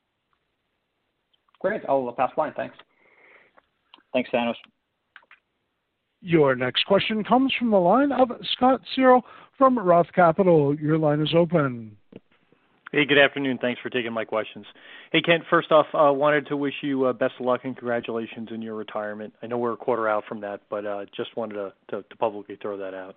[1.62, 1.82] Great.
[1.88, 2.54] I'll pass the line.
[2.56, 2.76] Thanks.
[4.12, 4.56] Thanks, Thanos.
[6.22, 9.24] Your next question comes from the line of Scott Searle
[9.58, 10.76] from Roth Capital.
[10.76, 11.96] Your line is open.
[12.94, 13.58] Hey, good afternoon.
[13.60, 14.68] Thanks for taking my questions.
[15.12, 18.50] Hey, Kent, first off, I wanted to wish you uh, best of luck and congratulations
[18.52, 19.34] in your retirement.
[19.42, 22.78] I know we're a quarter out from that, but uh, just wanted to publicly throw
[22.78, 23.16] that out.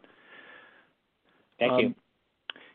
[1.59, 1.87] Thank you.
[1.89, 1.95] Um,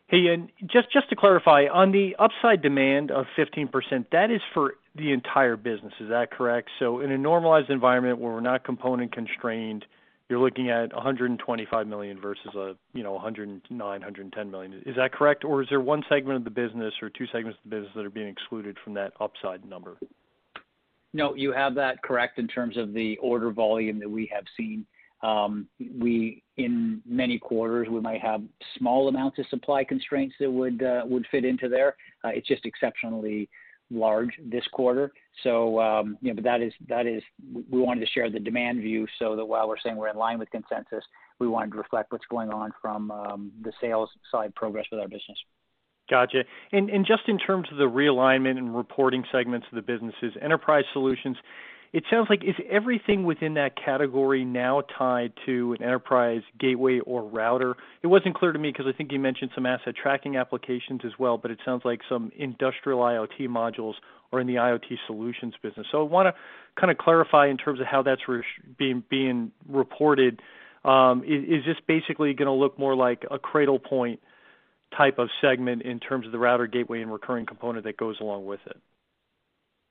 [0.06, 5.10] hey, and just to clarify, on the upside demand of 15%, that is for the
[5.10, 6.68] entire business, is that correct?
[6.78, 9.86] So in a normalized environment where we're not component constrained,
[10.32, 14.82] you're looking at 125 million versus, a, you know, $109 million-$110 million.
[14.86, 15.44] Is that correct?
[15.44, 18.06] Or is there one segment of the business or two segments of the business that
[18.06, 19.98] are being excluded from that upside number?
[21.12, 24.86] No, you have that correct in terms of the order volume that we have seen.
[25.22, 25.68] Um,
[26.00, 28.40] we, in many quarters, we might have
[28.78, 31.94] small amounts of supply constraints that would uh, fit into there.
[32.24, 33.50] Uh, it's just exceptionally
[33.90, 35.12] large this quarter.
[35.42, 37.22] So, um, you know, but that is, that is...
[37.70, 40.38] We wanted to share the demand view so that while we're saying we're in line
[40.38, 41.04] with consensus,
[41.38, 45.08] we wanted to reflect what's going on from um, the sales side progress with our
[45.08, 45.38] business.
[46.10, 46.44] Gotcha.
[46.72, 50.84] And, and just in terms of the realignment and reporting segments of the businesses, enterprise
[50.92, 51.36] solutions,
[51.92, 57.22] it sounds like, is everything within that category now tied to an enterprise gateway or
[57.22, 57.76] router?
[58.02, 61.12] It wasn't clear to me because I think you mentioned some asset tracking applications as
[61.18, 63.94] well, but it sounds like some industrial IoT modules
[64.32, 65.86] are in the IoT solutions business.
[65.92, 66.32] So I wanna
[66.80, 68.22] kind of clarify in terms of how that's
[68.78, 70.40] being being reported.
[70.86, 74.18] Um, is this basically gonna look more like a Cradlepoint
[74.96, 78.46] type of segment in terms of the router gateway and recurring component that goes along
[78.46, 78.78] with it?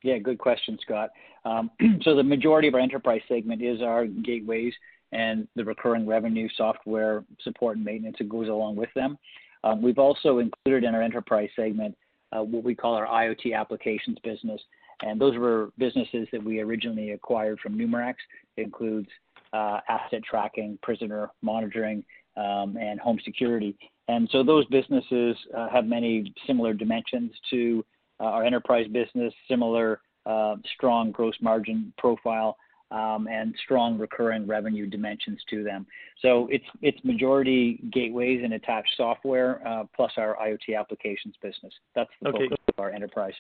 [0.04, 1.10] Yeah, good question, Scott.
[1.46, 4.74] Um, so the majority of our enterprise segment is our gateways
[5.12, 9.18] and the recurring revenue software support and maintenance that goes along with them.
[9.64, 11.96] Um, we've also included in our enterprise segment
[12.32, 14.62] uh, what we call our IoT applications business,
[15.02, 18.16] and those were businesses that we originally acquired from Numerex.
[18.56, 19.10] It includes
[19.54, 22.06] uh, asset tracking, prisoner monitoring,
[22.38, 23.76] um, and home security.
[24.08, 27.84] And so those businesses uh, have many similar dimensions to
[28.22, 32.56] Uh, our enterprise business, similar uh, strong gross margin profile,
[32.92, 35.88] um, and strong recurring revenue dimensions to them.
[36.22, 41.74] So it's it's majority gateways and attached software uh, plus our IoT applications business.
[41.96, 43.34] That's the focus of our enterprise.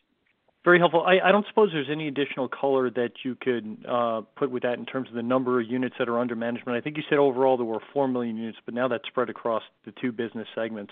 [0.63, 1.03] Very helpful.
[1.03, 3.83] I I don't suppose there's any additional color that you could
[4.35, 6.75] put with that in terms of the number of units that are under management.
[6.75, 9.63] I think you said overall there were 4 million units, but now that's spread across
[9.85, 10.91] the two business segments.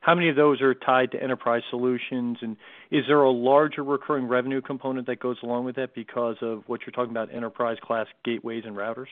[0.00, 2.38] How many of those are tied to enterprise solutions?
[2.40, 2.56] And
[2.90, 6.80] is there a larger recurring revenue component that goes along with that because of what
[6.86, 9.06] you're talking about, enterprise class gateways and routers?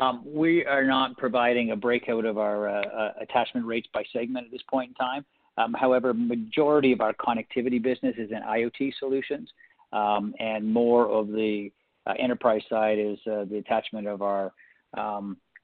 [0.00, 4.46] Um, we are not providing a breakout of our uh, uh, attachment rates by segment
[4.46, 5.24] at this point in time.
[5.56, 9.50] Um, however, majority of our connectivity business is in IoT solutions,
[9.92, 11.72] um, and more of the
[12.06, 14.52] uh, enterprise side is the attachment of our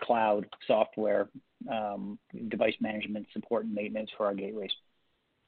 [0.01, 1.29] cloud software,
[1.71, 2.19] um,
[2.49, 4.71] device management, support, and maintenance for our gateways.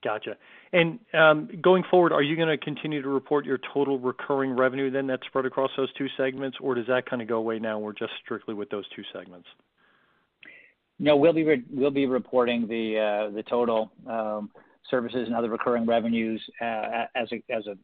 [0.04, 0.36] Gotcha.
[0.72, 4.90] And um, going forward, are you going to continue to report your total recurring revenue
[4.90, 7.78] then that's spread across those two segments, or does that kind of go away now?
[7.78, 9.48] We're just strictly with those two segments.
[10.98, 14.50] No, we'll be re- we'll be reporting the uh, the total um,
[14.90, 17.76] services and other recurring revenues uh, as a as a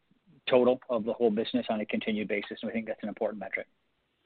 [0.49, 3.41] total of the whole business on a continued basis, and we think that's an important
[3.41, 3.67] metric.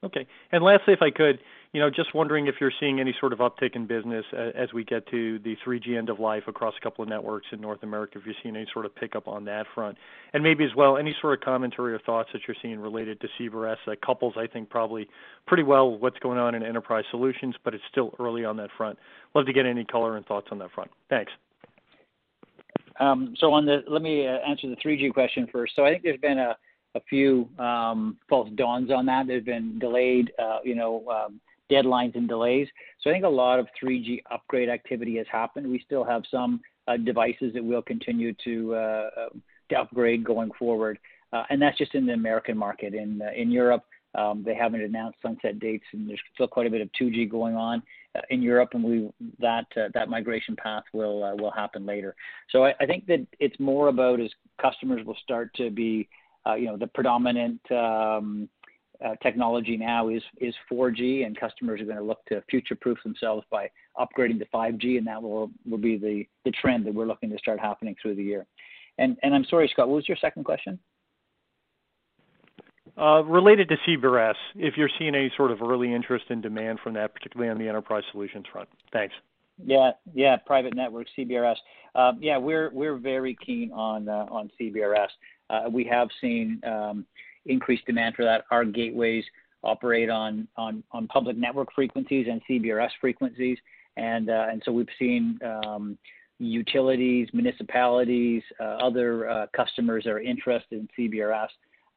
[0.03, 0.27] Okay.
[0.51, 1.39] And lastly, if I could,
[1.73, 4.83] you know, just wondering if you're seeing any sort of uptick in business as we
[4.83, 8.19] get to the 3G end of life across a couple of networks in North America,
[8.19, 9.97] if you're seeing any sort of pickup on that front.
[10.33, 13.27] And maybe as well, any sort of commentary or thoughts that you're seeing related to
[13.39, 15.07] CBRS that couples, I think, probably
[15.47, 18.69] pretty well with what's going on in enterprise solutions, but it's still early on that
[18.77, 18.99] front.
[19.33, 20.91] Love to get any color and thoughts on that front.
[21.09, 21.31] Thanks.
[22.99, 25.73] Um, so on the, let me uh, answer the 3G question first.
[25.75, 26.55] So I think there's been a,
[26.97, 29.27] a few um, false dawns on that.
[29.27, 31.39] There's been delayed, uh, you know, um,
[31.71, 32.67] deadlines and delays.
[33.01, 35.69] So I think a lot of 3G upgrade activity has happened.
[35.69, 39.09] We still have some uh, devices that we'll continue to, uh,
[39.69, 40.97] to upgrade going forward,
[41.33, 42.93] uh, and that's just in the American market.
[42.93, 43.83] In uh, in Europe,
[44.15, 47.55] um, they haven't announced sunset dates, and there's still quite a bit of 2G going
[47.55, 47.83] on
[48.15, 52.15] uh, in Europe, and we that that migration path will will happen later.
[52.49, 54.31] So I, I, think that it's more about as
[54.61, 56.07] customers will start to be
[56.47, 58.49] uh, you know, the predominant um,
[59.03, 63.45] uh, technology now is is 4G, and customers are going to look to future-proof themselves
[63.51, 63.69] by
[63.99, 67.37] upgrading to 5G, and that will will be the the trend that we're looking to
[67.37, 68.45] start happening through the year.
[68.97, 70.79] And and I'm sorry, Scott, what was your second question?
[72.97, 76.93] Uh, related to CBRS, if you're seeing any sort of early interest in demand from
[76.95, 78.67] that, particularly on the enterprise solutions front.
[78.91, 79.13] Thanks.
[79.63, 81.55] Yeah, yeah, private network CBRS.
[81.93, 85.09] Uh, yeah, we're we're very keen on uh, on CBRS.
[85.49, 87.05] Uh, we have seen um,
[87.45, 88.45] increased demand for that.
[88.51, 89.23] Our gateways
[89.63, 93.57] operate on, on, on public network frequencies and CBRS frequencies.
[93.97, 95.97] And, uh, and so we've seen um,
[96.39, 101.47] utilities, municipalities, uh, other uh, customers that are interested in CBRS.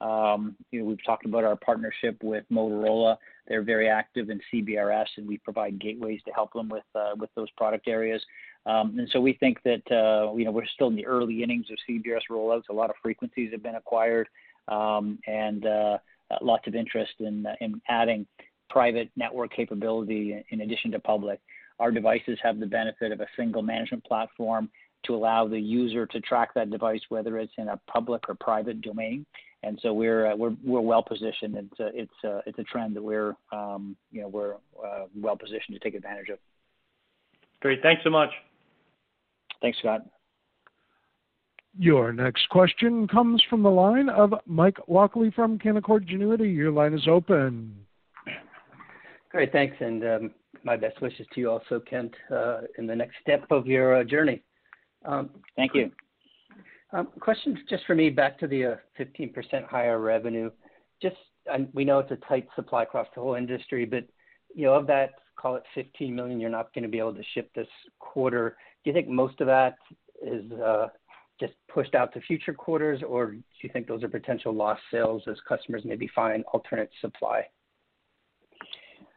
[0.01, 3.18] Um, you know, we've talked about our partnership with Motorola.
[3.46, 7.28] They're very active in CBRS, and we provide gateways to help them with uh, with
[7.34, 8.22] those product areas.
[8.70, 11.66] Um, and so we think that uh, you know we're still in the early innings
[11.70, 12.68] of CBRS rollouts.
[12.68, 14.28] A lot of frequencies have been acquired,
[14.68, 15.98] um, and uh,
[16.40, 18.26] lots of interest in uh, in adding
[18.68, 21.40] private network capability in addition to public.
[21.80, 24.70] Our devices have the benefit of a single management platform
[25.06, 28.82] to allow the user to track that device, whether it's in a public or private
[28.82, 29.24] domain.
[29.62, 31.56] And so we're uh, we're we're well positioned.
[31.56, 35.36] It's a it's a, it's a trend that we're um, you know we're uh, well
[35.36, 36.38] positioned to take advantage of.
[37.60, 38.30] Great, thanks so much.
[39.62, 40.02] Thanks, Scott.
[41.78, 46.54] Your next question comes from the line of Mike Walkley from Canaccord Genuity.
[46.54, 47.74] Your line is open.
[49.30, 50.30] Great, thanks, and um,
[50.64, 54.04] my best wishes to you also, Kent, uh, in the next step of your uh,
[54.04, 54.42] journey.
[55.04, 55.90] Um, Thank you.
[56.92, 59.32] Um, question just for me, back to the uh, 15%
[59.68, 60.50] higher revenue.
[61.00, 61.16] Just
[61.72, 64.04] we know it's a tight supply across the whole industry, but
[64.54, 65.11] you know, of that,
[65.41, 67.68] call it 15 million, you're not going to be able to ship this
[67.99, 68.57] quarter.
[68.84, 69.76] Do you think most of that
[70.22, 70.88] is uh,
[71.38, 75.22] just pushed out to future quarters, or do you think those are potential lost sales
[75.28, 77.47] as customers maybe find alternate supply?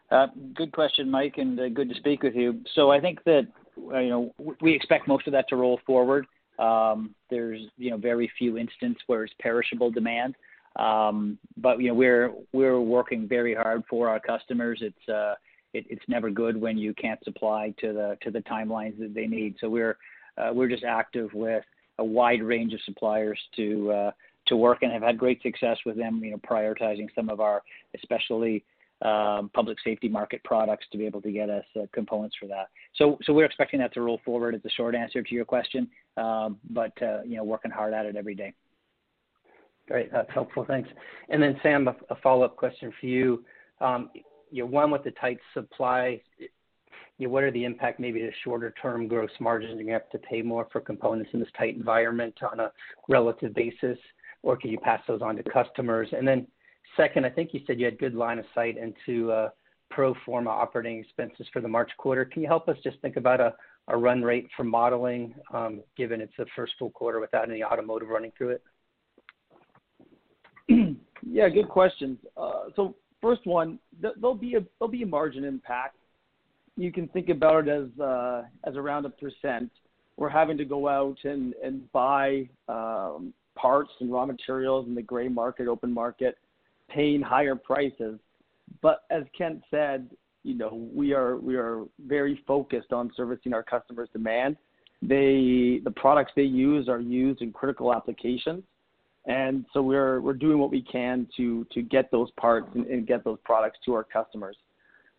[0.09, 2.61] Uh, good question, Mike, and uh, good to speak with you.
[2.75, 6.25] So I think that you know we expect most of that to roll forward.
[6.59, 10.35] Um, there's you know very few instances where it's perishable demand,
[10.75, 14.81] um, but you know we're working very hard for our customers.
[14.81, 15.35] It's
[15.73, 19.27] it, it's never good when you can't supply to the to the timelines that they
[19.27, 19.55] need.
[19.59, 19.97] So we're
[20.37, 21.63] uh, we're just active with
[21.99, 24.11] a wide range of suppliers to uh,
[24.47, 26.23] to work and have had great success with them.
[26.23, 27.61] You know, prioritizing some of our
[27.95, 28.63] especially
[29.01, 32.69] um, public safety market products to be able to get us uh, components for that.
[32.95, 34.55] So so we're expecting that to roll forward.
[34.55, 38.05] It's a short answer to your question, um, but uh, you know, working hard at
[38.05, 38.53] it every day.
[39.87, 40.63] Great, that's helpful.
[40.65, 40.89] Thanks.
[41.27, 43.43] And then Sam, a, a follow-up question for you.
[43.81, 44.09] Um,
[44.53, 46.21] you know, one with the tight supply,
[47.17, 49.73] you know, what are the impact maybe to shorter term gross margins?
[49.75, 52.71] You're gonna have to pay more for components in this tight environment on a
[53.09, 53.97] relative basis,
[54.43, 56.07] or can you pass those on to customers?
[56.11, 56.45] And then
[56.95, 59.49] second, I think you said you had good line of sight into uh,
[59.89, 62.23] pro forma operating expenses for the March quarter.
[62.23, 63.55] Can you help us just think about a,
[63.97, 68.31] run rate for modeling, um, given it's the first full quarter without any automotive running
[68.37, 68.57] through
[70.69, 70.97] it?
[71.25, 72.17] Yeah, good questions.
[72.35, 75.95] Uh, so First one, there'll be a there'll be a margin impact.
[76.75, 78.43] You can think about it as uh,
[78.75, 79.71] around a percent.
[80.17, 85.01] We're having to go out and and buy um, parts and raw materials in the
[85.01, 86.37] gray market, open market,
[86.89, 88.19] paying higher prices.
[88.81, 90.09] But As Kent said,
[90.43, 94.57] you know, we are we are very focused on servicing our customers' demand.
[95.01, 98.63] they the products they use are used in critical applications,
[99.25, 103.07] and so we're we're doing what we can to to get those parts and, and
[103.07, 104.57] get those products to our customers.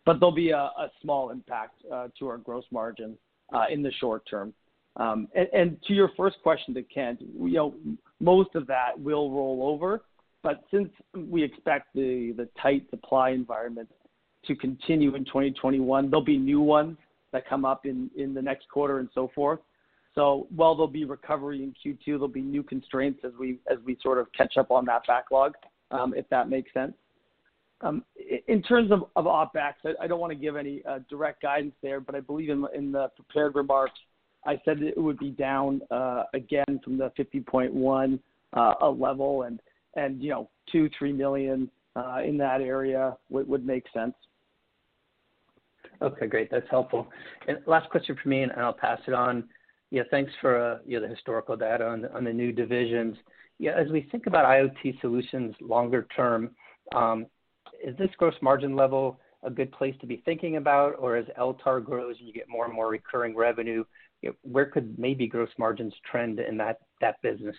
[0.05, 3.17] But there'll be a, a small impact uh, to our gross margin
[3.51, 4.53] uh, in the short term.
[4.97, 7.73] Um, and, and to your first question to Kent, you know,
[8.19, 10.03] most of that will roll over,
[10.43, 13.89] but since we expect the the tight supply environment
[14.45, 16.97] to continue in 2021, there'll be new ones
[17.31, 19.59] that come up in in the next quarter and so forth.
[20.15, 23.97] So while there'll be recovery in Q2, there'll be new constraints as we as we
[24.01, 25.53] sort of catch up on that backlog,
[25.91, 26.93] um, if that makes sense.
[27.81, 28.05] Um,
[28.47, 31.75] in terms of, of OpEx, I, I don't want to give any uh, direct guidance
[31.83, 33.99] there, but I believe in, in the prepared remarks,
[34.45, 38.19] I said it would be down uh, again from the 50.1
[38.53, 39.59] uh, level, and
[39.95, 41.69] and you know two three million
[42.23, 44.13] in that area would, would make sense.
[46.01, 46.49] Okay, great.
[46.51, 47.07] That's helpful.
[47.47, 49.45] And last question for me, and I'll pass it on.
[49.91, 53.15] Yeah, thanks for uh, the historical data on the, new divisions.
[53.59, 56.51] Yeah, as we think about IoT solutions longer term,
[56.93, 57.27] um,
[57.83, 60.95] is this gross margin level a good place to be thinking about?
[60.97, 63.83] Or as LTAR grows and you get more and more recurring revenue,
[64.41, 66.79] where could maybe gross margins trend in that,
[67.21, 67.55] business?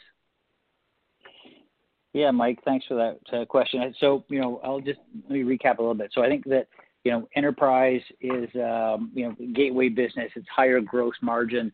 [2.13, 3.95] Yeah, Mike, thanks for that uh, question.
[4.01, 6.11] So, you know, I'll just let me recap a little bit.
[6.15, 6.67] So I think that,
[7.05, 10.33] you know, enterprise is, um, you know, gateway business.
[10.35, 11.73] It's higher gross margin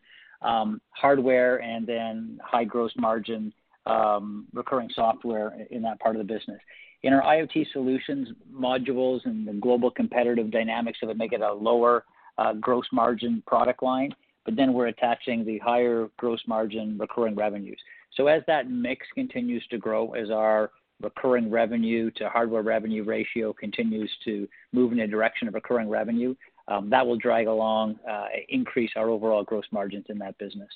[0.89, 3.53] hardware and then high gross margin
[3.85, 6.59] um, recurring software in that part of the business.
[7.03, 11.53] In our IoT solutions, modules and the global competitive dynamics of it make it a
[11.53, 12.05] lower
[12.37, 14.11] uh, gross margin product line,
[14.45, 17.79] but then we're attaching the higher gross margin recurring revenues.
[18.15, 20.71] So as that mix continues to grow, as our
[21.01, 26.33] recurring revenue to hardware revenue ratio continues to move in the direction of recurring revenue,
[26.33, 26.35] um,
[26.67, 30.69] that will drag along, uh, increase our overall gross margins in that business.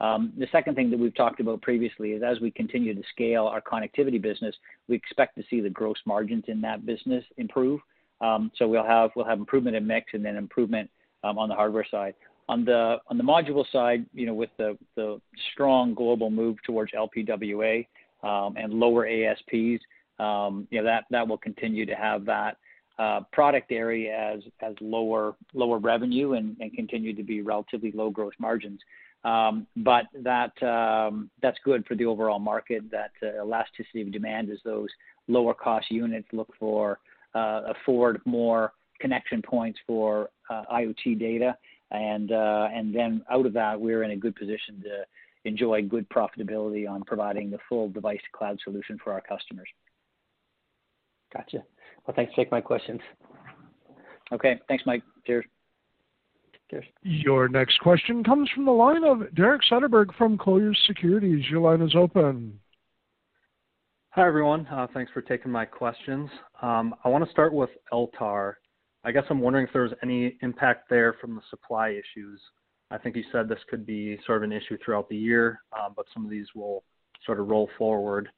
[0.00, 3.46] Um, the second thing that we've talked about previously is as we continue to scale
[3.46, 4.54] our connectivity business,
[4.88, 7.80] we expect to see the gross margins in that business improve.
[8.20, 10.90] Um, so we'll have improvement in mix and then improvement
[11.22, 12.14] um, on the hardware side.
[12.48, 14.76] On the module side, you know, with the
[15.52, 17.86] strong global move towards LPWA
[18.22, 19.82] um, and lower ASPs,
[20.18, 22.56] um, you know that will continue to have that
[23.32, 24.42] product area as
[24.80, 28.80] lower revenue and, continue to be relatively low gross margins.
[29.24, 30.04] Um, but
[30.62, 32.90] um, that's good for the overall market.
[32.90, 34.88] That uh, elasticity of demand as those
[35.28, 36.98] lower cost units look for
[37.34, 41.56] uh, afford more connection points for uh, IoT data,
[42.30, 45.04] uh, then out of that we're in a good position to
[45.44, 49.68] enjoy good profitability on providing the full device cloud solution for our customers.
[51.32, 51.64] Gotcha.
[52.06, 53.00] Well, thanks for taking my questions.
[54.32, 54.60] Okay.
[54.68, 55.02] Thanks, Mike.
[55.26, 55.44] Cheers.
[56.70, 56.84] Cheers.
[57.02, 61.44] Your next question comes from the line of Derek Soderberg from Colliers Securities.
[61.50, 62.58] Your line is open.
[64.10, 64.66] Hi, everyone.
[64.68, 66.30] Uh, thanks for taking my questions.
[66.62, 68.54] Um, I want to start with LTAR.
[69.02, 72.40] I guess I'm wondering if there's any impact there from the supply issues.
[72.90, 75.94] I think you said this could be sort of an issue throughout the year, um,
[75.96, 76.84] but some of these will
[77.26, 78.28] sort of roll forward.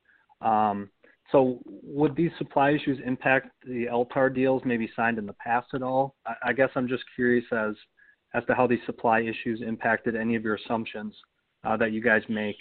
[0.41, 0.91] Um,
[1.33, 5.83] so would these supply issues impact the LTAR deals maybe signed in the past at
[5.83, 6.15] all?
[6.45, 7.75] I guess I'm just curious as
[8.47, 11.15] to how these supply issues impacted any of your assumptions
[11.65, 12.57] uh, that you guys make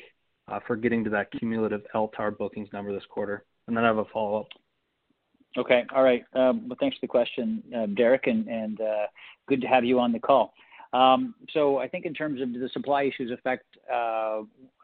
[0.47, 3.43] uh, for getting to that cumulative LTAR bookings number this quarter.
[3.67, 4.47] And then I have a follow-up.
[5.57, 5.83] Okay.
[5.95, 6.23] All right.
[6.33, 9.05] Um, well, thanks for the question, uh, Derek, and, and uh,
[9.47, 10.53] good to have you on the call.
[10.93, 13.65] Um, so I think in terms of the supply issues affect,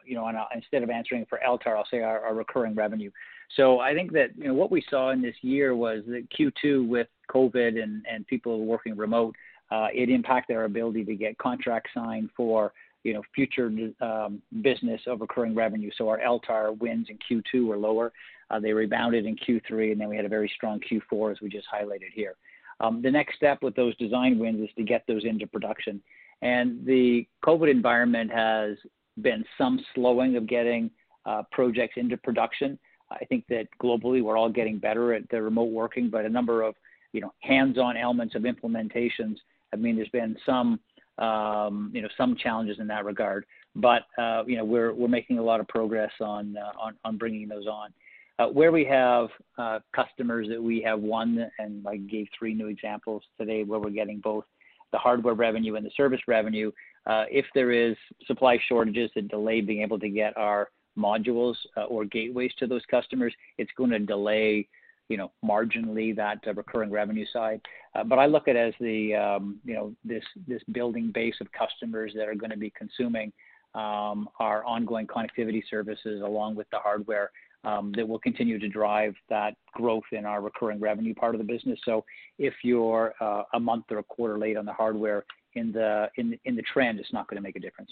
[0.04, 3.10] you know, instead of answering for LTAR, I'll say our, recurring revenue.
[3.56, 6.86] So I think that you know what we saw in this year was that Q2
[6.88, 9.34] with COVID and, and people working remote,
[9.70, 12.72] uh, it impacted our ability to get contracts signed for
[13.04, 15.90] you know future um, business of recurring revenue.
[15.96, 18.12] So our LTAR wins in Q2 were lower.
[18.50, 21.48] Uh, they rebounded in Q3, and then we had a very strong Q4 as we
[21.48, 22.34] just highlighted here.
[22.80, 26.02] Um, the next step with those design wins is to get those into production.
[26.42, 28.76] And the COVID environment has
[29.20, 30.90] been some slowing of getting
[31.24, 32.78] uh, projects into production.
[33.20, 36.62] I think that globally we're all getting better at the remote working, but a number
[36.62, 36.74] of
[37.12, 39.36] you know hands-on elements of implementations.
[39.72, 40.80] I mean, there's been some
[41.18, 43.44] um, you know some challenges in that regard,
[43.76, 47.16] but uh, you know we're we're making a lot of progress on uh, on on
[47.18, 47.92] bringing those on.
[48.38, 52.66] Uh, where we have uh, customers that we have won, and I gave three new
[52.66, 54.44] examples today where we're getting both
[54.90, 56.72] the hardware revenue and the service revenue.
[57.06, 57.96] Uh, if there is
[58.26, 62.82] supply shortages that delay being able to get our modules uh, or gateways to those
[62.90, 64.68] customers, it's going to delay
[65.12, 67.60] you know, marginally that uh, recurring revenue side.
[67.94, 71.34] Uh, but I look at it as the, um, you know, this this building base
[71.42, 73.30] of customers that are gonna be consuming
[73.74, 77.30] um, our ongoing connectivity services along with the hardware
[77.64, 81.44] um, that will continue to drive that growth in our recurring revenue part of the
[81.44, 81.78] business.
[81.84, 82.06] So,
[82.38, 85.24] if you're uh, a month or a quarter late on the hardware
[85.54, 87.90] in the in in the trend, it's not gonna make a difference.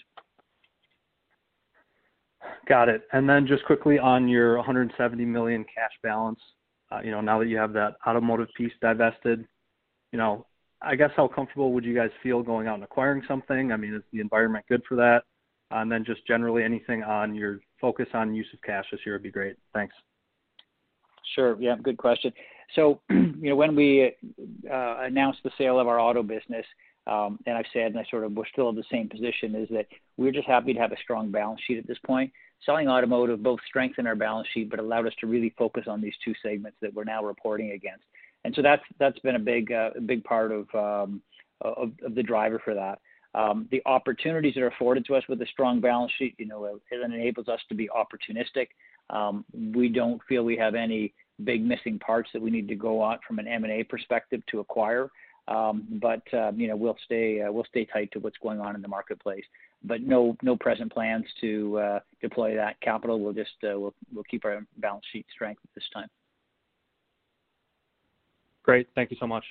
[2.68, 3.02] Got it.
[3.12, 6.40] And then just quickly on your 170 million cash balance,
[6.92, 9.46] uh, you know, now that you have that automotive piece divested,
[10.12, 10.46] you know,
[10.82, 13.70] I guess how comfortable would you guys feel going out and acquiring something?
[13.70, 15.24] I mean, is the environment good for that?
[15.72, 19.14] Uh, and then just generally anything on your focus on use of cash this year
[19.14, 19.56] would be great.
[19.74, 19.94] Thanks.
[21.34, 21.56] Sure.
[21.60, 22.32] Yeah, good question.
[22.74, 24.12] So, you know, when we
[24.70, 26.66] uh, announced the sale of our auto business,
[27.10, 29.68] Um, and I've said, and I sort of we're still in the same position, is
[29.70, 29.86] that
[30.16, 32.32] we're just happy to have a strong balance sheet at this point.
[32.64, 36.14] Selling automotive both strengthened our balance sheet, but allowed us to really focus on these
[36.24, 38.04] two segments that we're now reporting against.
[38.44, 41.20] And so that's that's been a big uh, big part um,
[41.60, 43.00] of the driver for that.
[43.34, 46.64] Um, the opportunities that are afforded to us with a strong balance sheet, you know,
[46.64, 48.68] it enables us to be opportunistic.
[49.52, 51.12] We don't feel we have any
[51.44, 55.10] big missing parts that we need to go out from an M&A perspective to acquire.
[55.48, 58.88] Um, but um, you know, uh, we'll stay tight to what's going on in the
[58.88, 59.44] marketplace.
[59.82, 63.18] But no present plans to uh, deploy that capital.
[63.18, 63.90] We'll just uh,
[64.30, 66.08] keep our balance sheet strength at this time.
[68.62, 68.88] Great.
[68.94, 69.44] Thank you so much.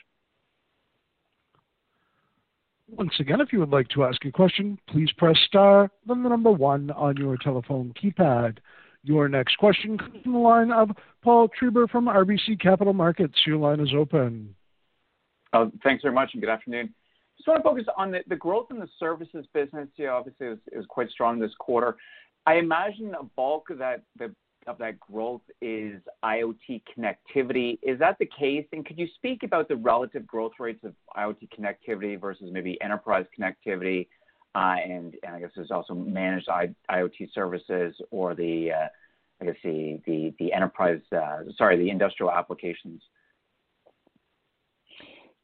[2.92, 6.30] Once again, if you would like to ask a question, please press star, then the
[6.30, 8.58] number one on your telephone keypad.
[9.04, 10.90] Your next question comes from the line of
[11.22, 13.36] Paul Treiber from RBC Capital Markets.
[13.46, 14.56] Your line is open.
[15.84, 16.94] Thanks very much, and good afternoon.
[17.38, 19.88] Just wanna focus on the growth in the services business.
[19.96, 21.98] You know, obviously it was quite strong this quarter.
[22.46, 27.80] I imagine a bulk of that growth is IoT connectivity.
[27.82, 28.66] Is that the case?
[28.74, 33.26] And could you speak about the relative growth rates of IoT connectivity versus maybe enterprise
[33.38, 34.08] connectivity,
[34.56, 38.88] and I guess there's also managed IoT services or the uh
[39.42, 43.02] I guess the enterprise uh sorry, the industrial applications?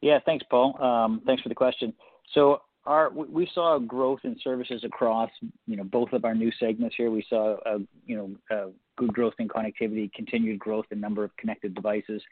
[0.00, 0.18] Yeah.
[0.24, 0.80] Thanks, Paul.
[0.82, 1.92] Um, thanks for the question.
[2.34, 5.30] So our, we saw growth in services across,
[5.66, 7.10] you know, both of our new segments here.
[7.10, 11.36] We saw, uh, you know, uh, good growth in connectivity, continued growth in number of
[11.36, 12.22] connected devices.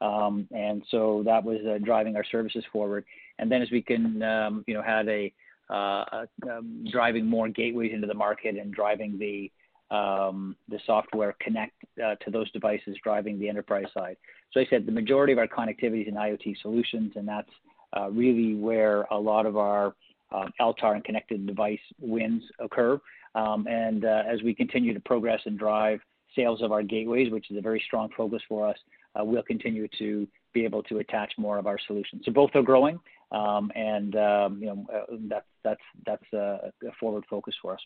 [0.00, 3.04] Um, and so that was uh, driving our services forward.
[3.38, 5.32] And then as we can, um, you know, had a
[5.70, 9.50] um, driving more gateways into the market and driving the
[9.94, 11.74] Um, software connect
[12.04, 14.16] uh, to those devices, driving the enterprise side.
[14.52, 17.50] So I said the majority of our connectivity is in IoT solutions, and that's
[17.96, 19.94] uh, really where a lot of our
[20.32, 23.00] um, LTAR and connected device wins occur.
[23.34, 26.00] Um, and uh, as we continue to progress and drive
[26.34, 28.78] sales of our gateways, which is a very strong focus for us,
[29.20, 32.22] we'll continue to be able to attach more of our solutions.
[32.24, 32.98] So both are growing,
[33.30, 34.14] um, and
[34.60, 34.86] you know,
[35.30, 37.80] that's a forward focus for us.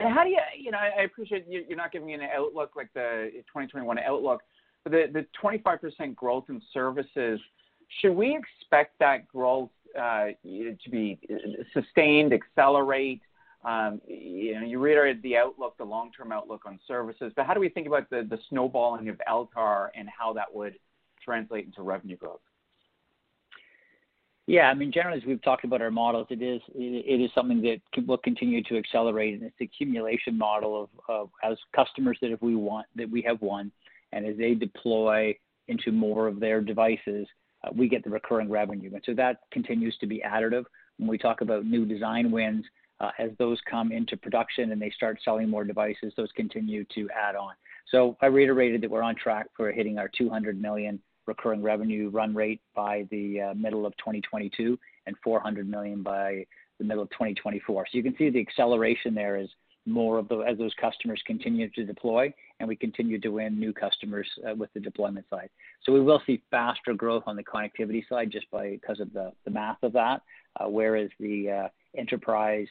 [0.00, 3.30] And how do you you know, I appreciate you're not giving an outlook like the
[3.34, 4.42] 2021 outlook,
[4.82, 7.38] but the 25% growth in services,
[8.00, 13.20] should we expect that growth uh, to be uh, sustained, accelerate?
[13.62, 17.60] Um, you know, you reiterated the outlook, the long-term outlook on services, but how do
[17.60, 20.78] we think about the the snowballing of LTAR and how that would
[21.22, 22.40] translate into revenue growth?
[24.50, 24.68] Yeah.
[24.68, 27.80] I mean, generally, as we've talked about our models, it is, it is something that
[28.04, 32.56] will continue to accelerate, and it's the accumulation model of as customers that if we
[32.56, 33.70] want, that we have won,
[34.10, 35.32] and as they deploy
[35.68, 37.28] into more of their devices,
[37.62, 38.90] uh, we get the recurring revenue.
[38.92, 40.64] And so that continues to be additive.
[40.96, 42.64] When we talk about new design wins,
[42.98, 47.08] uh, as those come into production and they start selling more devices, those continue to
[47.10, 47.52] add on.
[47.92, 51.00] So I reiterated that we're on track for hitting our 200 million
[51.30, 54.76] recurring revenue run rate by the uh, middle of 2022
[55.06, 56.44] and 400 million by
[56.78, 57.86] the middle of 2024.
[57.86, 59.48] So You can see the acceleration there is
[59.86, 63.72] more of the, as those customers continue to deploy, and we continue to win new
[63.72, 65.48] customers uh, with the deployment side.
[65.84, 69.32] So we will see faster growth on the connectivity side just by because of the
[69.44, 70.22] the math of that.
[70.58, 72.66] Uh, whereas the enterprise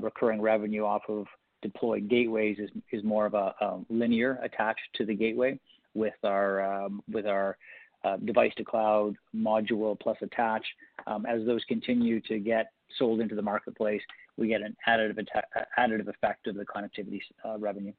[0.00, 1.26] recurring revenue off of
[1.62, 3.54] deployed gateways is is more of a
[3.88, 5.58] linear attached to the gateway
[5.94, 7.56] with our um, with our
[8.04, 10.66] Uh, device to cloud module plus attach.
[11.06, 14.02] Um, as those continue to get sold into the marketplace,
[14.36, 17.92] we get an additive uh, effect of the connectivity uh, revenue.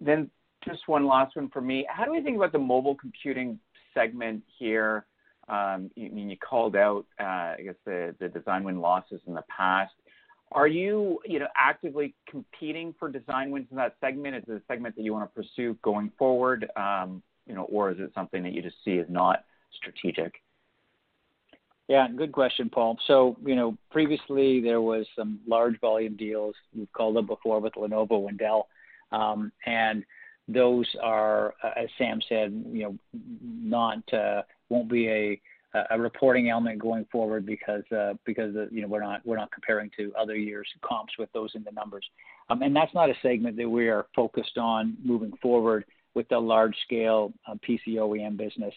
[0.00, 0.28] Then
[0.68, 1.86] just one last one for me.
[1.88, 3.60] How do we think about the mobile computing
[3.94, 5.06] segment here?
[5.48, 9.94] Um, I mean, you called out, I guess the design win losses in the past.
[10.50, 14.34] Are you you know, actively competing for design wins in that segment?
[14.34, 16.68] Is it a segment that you wanna pursue going forward?
[16.76, 20.34] Um, You know, or is it something that you just see as not strategic?
[21.88, 22.96] Yeah, good question, Paul.
[23.06, 27.74] So, you know, previously there was some large volume deals, we've called them before with
[27.74, 28.68] Lenovo and Dell.
[29.10, 30.04] Um, and
[30.48, 32.98] those are, uh, as Sam said, you know,
[33.42, 35.40] not uh, won't be a
[35.90, 40.36] a reporting element going forward because uh, because you know, we're not comparing to other
[40.36, 42.04] years' comps with those in the numbers.
[42.50, 45.84] Um, and that's not a segment that we are focused on moving forward
[46.14, 48.74] with the large scale uh, PC OEM business.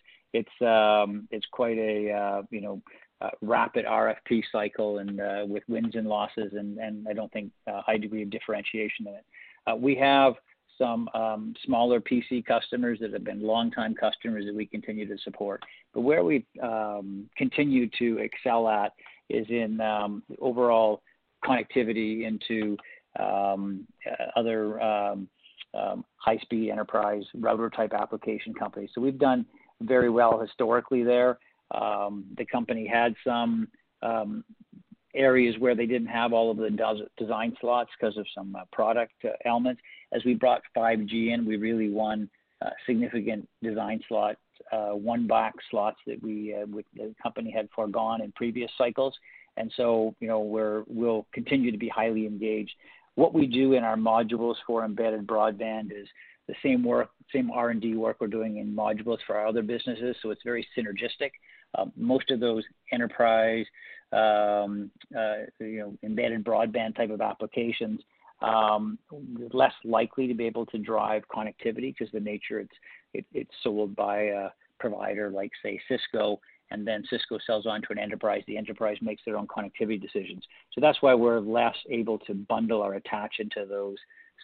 [0.62, 2.82] Um, it's quite a uh, you know,
[3.22, 5.20] uh, rapid RFP cycle and
[5.50, 9.82] with wins and losses and I don't think a high degree of differentiation in it.
[9.82, 10.34] We have
[10.78, 15.64] some um, smaller PC customers that have been longtime customers that we continue to support.
[15.94, 18.92] But where we um, continue to excel at
[19.30, 19.80] is in
[20.42, 21.02] overall
[21.46, 22.76] connectivity into
[24.36, 24.82] other
[25.76, 28.90] Um, high-speed enterprise router type application companies.
[28.96, 29.46] So we've done
[29.82, 31.38] very well historically there.
[31.72, 33.68] Um, the company had some
[34.02, 34.44] um,
[35.14, 36.70] areas where they didn't have all of the
[37.18, 39.82] design slots because of some uh, product uh, elements.
[40.14, 42.30] As we brought 5G in, we really won
[42.62, 44.40] uh, significant design slots,
[44.72, 49.14] one box slots that we with the company had foregone in previous cycles.
[49.58, 50.40] And so, you know,
[50.88, 52.74] we'll continue to be highly engaged.
[53.16, 56.08] What we do in our modules for embedded broadband is
[56.48, 60.30] the same work, same R&D work we're doing in modules for our other businesses, so
[60.30, 61.32] it's very synergistic.
[61.78, 63.66] Um, most of those enterprise,
[64.12, 68.02] um, uh, you know, embedded broadband type of applications,
[68.42, 69.00] um,
[69.54, 74.24] less likely to be able to drive connectivity because the nature it's it's sold by
[74.24, 74.50] a
[74.80, 76.40] provider like, say, Cisco,
[76.72, 78.44] and then Cisco sells on to an enterprise.
[78.48, 80.44] The enterprise makes their own connectivity decisions.
[80.74, 83.98] So that's why we're less able to bundle or attach into those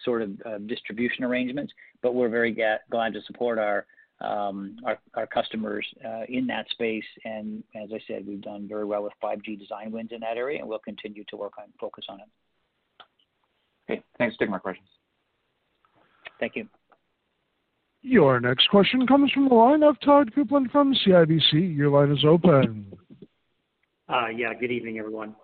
[0.04, 1.72] sort of uh, distribution arrangements.
[2.02, 3.86] But we're very glad to support our
[4.20, 4.76] um,
[5.14, 7.04] our customers uh, in that space.
[7.24, 10.60] And as I said, we've done very well with 5G design wins in that area,
[10.60, 12.26] and we'll continue to work on focus on it.
[13.90, 14.02] Okay.
[14.18, 14.88] Thanks for taking my questions.
[16.38, 16.68] Thank you.
[18.02, 21.76] Your next question comes from the line of Todd Coupland from CIBC.
[21.76, 22.86] Your line is open.
[24.08, 25.36] Uh, yeah, good evening, everyone.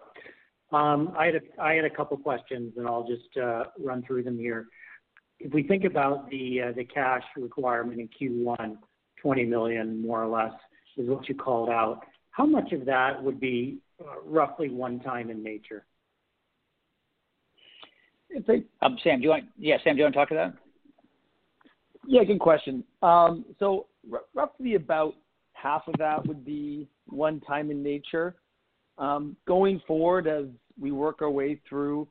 [0.72, 1.32] Um, I
[1.72, 4.66] had a couple questions, and I'll just uh, run through them here.
[5.38, 8.76] If we think about the uh, cash requirement in Q1,
[9.22, 10.52] 20 million more or less
[10.96, 12.00] is what you called out.
[12.32, 13.78] How much of that would be
[14.24, 15.86] roughly one time in nature?
[18.82, 20.54] Um, Sam, do you wanna talk to that?
[22.10, 22.82] Yeah, good question.
[23.02, 23.88] Um, so
[24.34, 25.12] roughly about
[25.52, 28.36] half of that would be one time in nature.
[28.96, 30.46] Um, going forward, as
[30.80, 32.08] we work our way through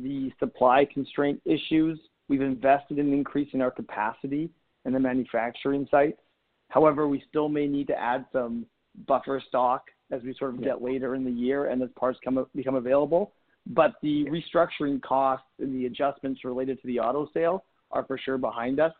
[0.00, 4.48] the supply constraint issues, we've invested in increasing our capacity
[4.84, 6.20] in the manufacturing sites.
[6.68, 8.64] However, we still may need to add some
[9.08, 12.20] buffer stock as we sort of get later in the year and as parts
[12.54, 13.32] become available.
[13.66, 18.38] But the restructuring costs and the adjustments related to the auto sale are for sure
[18.38, 18.92] behind us.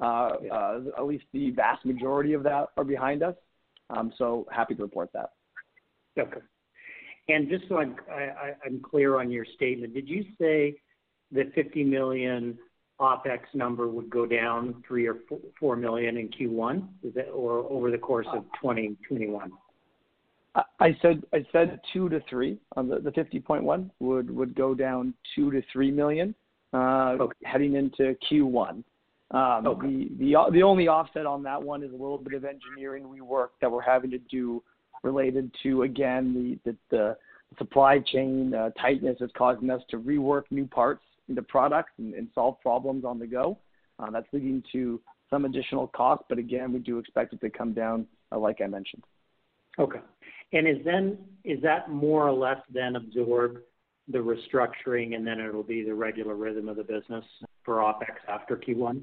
[0.00, 3.36] Uh, uh, at least the vast majority of that are behind us.
[3.90, 5.32] Um, so happy to report that.
[6.18, 6.40] Okay.
[7.28, 7.96] And just so I'm
[8.82, 10.76] clear on your statement, did you say
[11.30, 12.58] the 50 million
[13.00, 15.18] OpEx number would go down three or
[15.58, 16.88] 4 million in Q1?
[17.02, 19.52] Is that or over the course of 2021?
[20.80, 25.46] I said I said 2 million-3 million on the 50.1 would would go down 2
[25.46, 26.34] million-3 million.
[26.74, 27.36] Uh, okay.
[27.44, 28.82] Heading into Q1.
[29.32, 30.08] Um, okay.
[30.18, 33.70] The the only offset on that one is a little bit of engineering rework that
[33.70, 34.62] we're having to do
[35.02, 37.16] related to, again, the the
[37.58, 42.60] supply chain uh, tightness is causing us to rework new parts into products and solve
[42.60, 43.58] problems on the go.
[43.98, 47.72] Uh, that's leading to some additional cost, but again, we do expect it to come
[47.72, 49.02] down, uh, like I mentioned.
[49.78, 50.00] Okay.
[50.52, 53.58] And is that more or less then absorb
[54.08, 57.24] the restructuring, and then it'll be the regular rhythm of the business
[57.64, 59.02] for OpEx after Q1?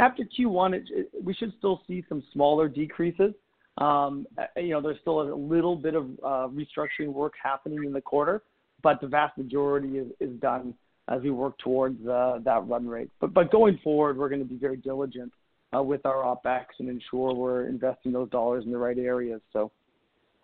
[0.00, 0.82] After Q1,
[1.22, 3.34] we should still see some smaller decreases.
[3.76, 4.26] Um,
[4.56, 8.42] you know, there's still a little bit of uh, restructuring work happening in the quarter,
[8.82, 10.72] but the vast majority is done
[11.08, 13.10] as we work towards uh, that run rate.
[13.20, 15.32] But, but going forward, we're gonna be very diligent
[15.76, 19.42] uh, with our OpEx and ensure we're investing those dollars in the right areas.
[19.52, 19.70] So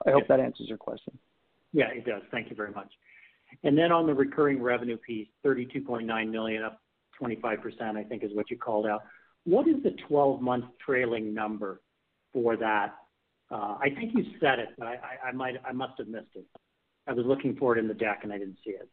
[0.07, 1.16] I hope that answers your question.
[1.72, 2.22] Yeah, it does.
[2.30, 2.92] Thank you very much.
[3.64, 6.82] And then on the recurring revenue piece, 32.9 million, up
[7.22, 9.02] 25%, I think is what you called out.
[9.47, 11.80] What is the 12-month trailing number
[12.32, 12.97] for that?
[13.51, 16.44] I think you said it, but I must have missed it.
[17.07, 18.88] I was looking for it in the deck, and I didn't see it.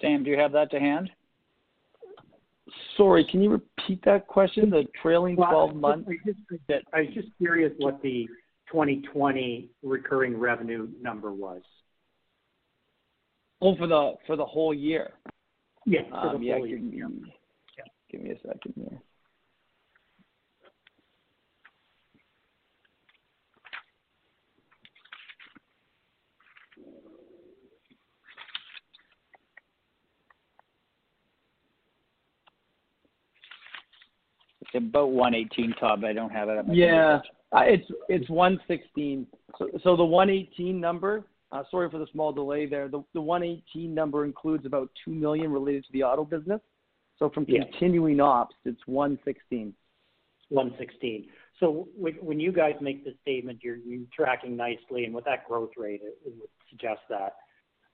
[0.00, 1.10] Sam, do you have that to hand?
[2.96, 4.70] Sorry, can you repeat that question?
[4.70, 6.08] The trailing 12 months?
[6.92, 8.26] I was just curious what the
[8.72, 11.62] 2020 recurring revenue number was.
[13.62, 15.12] Oh, for the for the whole year?
[15.86, 17.08] Yeah, for the Um, yeah, full year.
[18.10, 19.00] Give me, a second here.
[34.60, 36.00] It's about 118, Todd.
[36.00, 36.58] but I don't have it.
[36.58, 37.20] at my Yeah,
[37.52, 39.26] uh, it's it's 116.
[39.58, 41.24] So, so the 118 number.
[41.52, 42.88] Uh, sorry for the small delay there.
[42.88, 46.60] The the 118 number includes about two million related to the auto business.
[47.18, 47.64] So from Yeah.
[47.64, 49.74] continuing ops, it's 116.
[50.48, 51.28] 116.
[51.58, 55.46] So when when you guys make this statement, you're you're tracking nicely, and with that
[55.48, 57.36] growth rate, it it would suggest that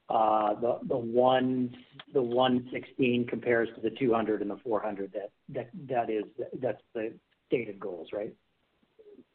[0.08, 1.74] uh, the the one
[2.12, 5.12] the 116 compares to the 200 and the 400.
[5.12, 6.24] That that that is
[6.60, 7.14] that's the
[7.46, 8.34] stated goals, right?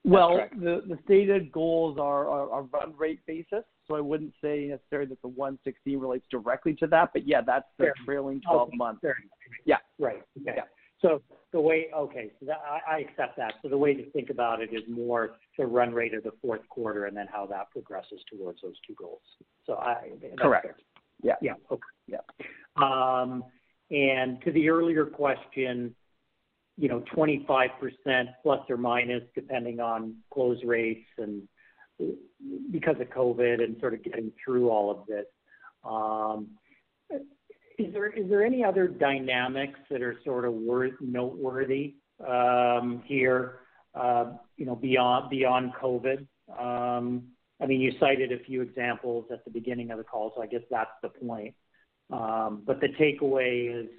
[0.03, 4.67] Well, the the stated goals are are are run rate basis, so I wouldn't say
[4.67, 7.93] necessarily that the 116 relates directly to that, but yeah, that's the Fair.
[8.05, 9.01] trailing 12 Okay, months.
[9.01, 9.15] fair.
[9.65, 9.77] Yeah.
[9.97, 10.23] Right.
[10.41, 10.53] Okay.
[10.57, 10.63] Yeah.
[11.01, 11.21] So
[11.53, 13.53] the way, okay, so that, I, I accept that.
[13.61, 16.67] So the way to think about it is more the run rate of the fourth
[16.69, 19.21] quarter and then how that progresses towards those two goals.
[19.65, 20.09] So I,
[20.39, 20.65] Correct.
[20.65, 20.75] fair.
[21.21, 21.35] Yeah.
[21.41, 21.53] Yeah.
[21.71, 21.81] Okay.
[22.07, 22.17] Yeah.
[22.77, 23.43] Um,
[23.91, 25.95] and to the earlier question,
[26.77, 27.69] you know, 25%
[28.43, 31.47] plus or minus, depending on close rates and
[32.71, 35.25] because of COVID and sort of getting through all of this.
[35.83, 36.49] Um,
[37.77, 41.95] is there is there any other dynamics that are sort of wor- noteworthy
[42.27, 43.59] um, here,
[43.93, 46.27] uh, you know, beyond beyond COVID?
[46.57, 47.23] Um,
[47.61, 50.47] I mean, you cited a few examples at the beginning of the call, so I
[50.47, 51.55] guess that's the point.
[52.09, 53.89] But the takeaway is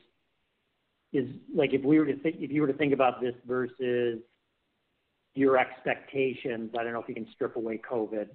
[1.13, 4.21] is like if we were to think, if you were to think about this versus
[5.39, 8.29] your expectations, I don't know if you can strip away COVID.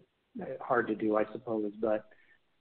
[0.62, 2.06] Hard to do, I suppose, but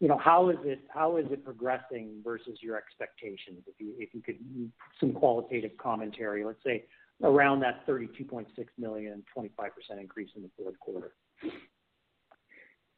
[0.01, 3.63] you know, how is it how is it progressing versus your expectations?
[3.79, 4.37] If you could
[4.99, 6.85] some qualitative commentary, let's say
[7.23, 8.47] around that 32.6
[8.79, 9.47] million, 25%
[10.01, 11.13] increase in the fourth quarter.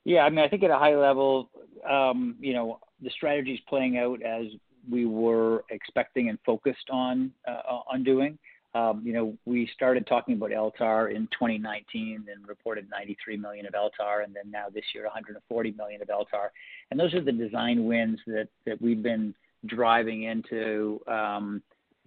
[0.05, 1.51] Yeah, I mean, I think at a high level,
[1.89, 4.47] um, you know, the strategy's playing out as
[4.91, 8.39] we were expecting and focused on uh, on doing.
[8.75, 13.73] Um, you know, we started talking about LTAR in 2019 and reported 93 million of
[13.73, 16.49] LTAR, and then now this year 140 million of LTAR.
[16.91, 19.35] And those are the design wins that that we've been
[19.67, 21.63] driving into um,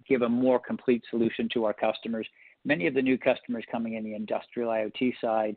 [0.08, 2.26] give a more complete solution to our customers.
[2.64, 5.56] Many of the new customers coming in the industrial IoT side,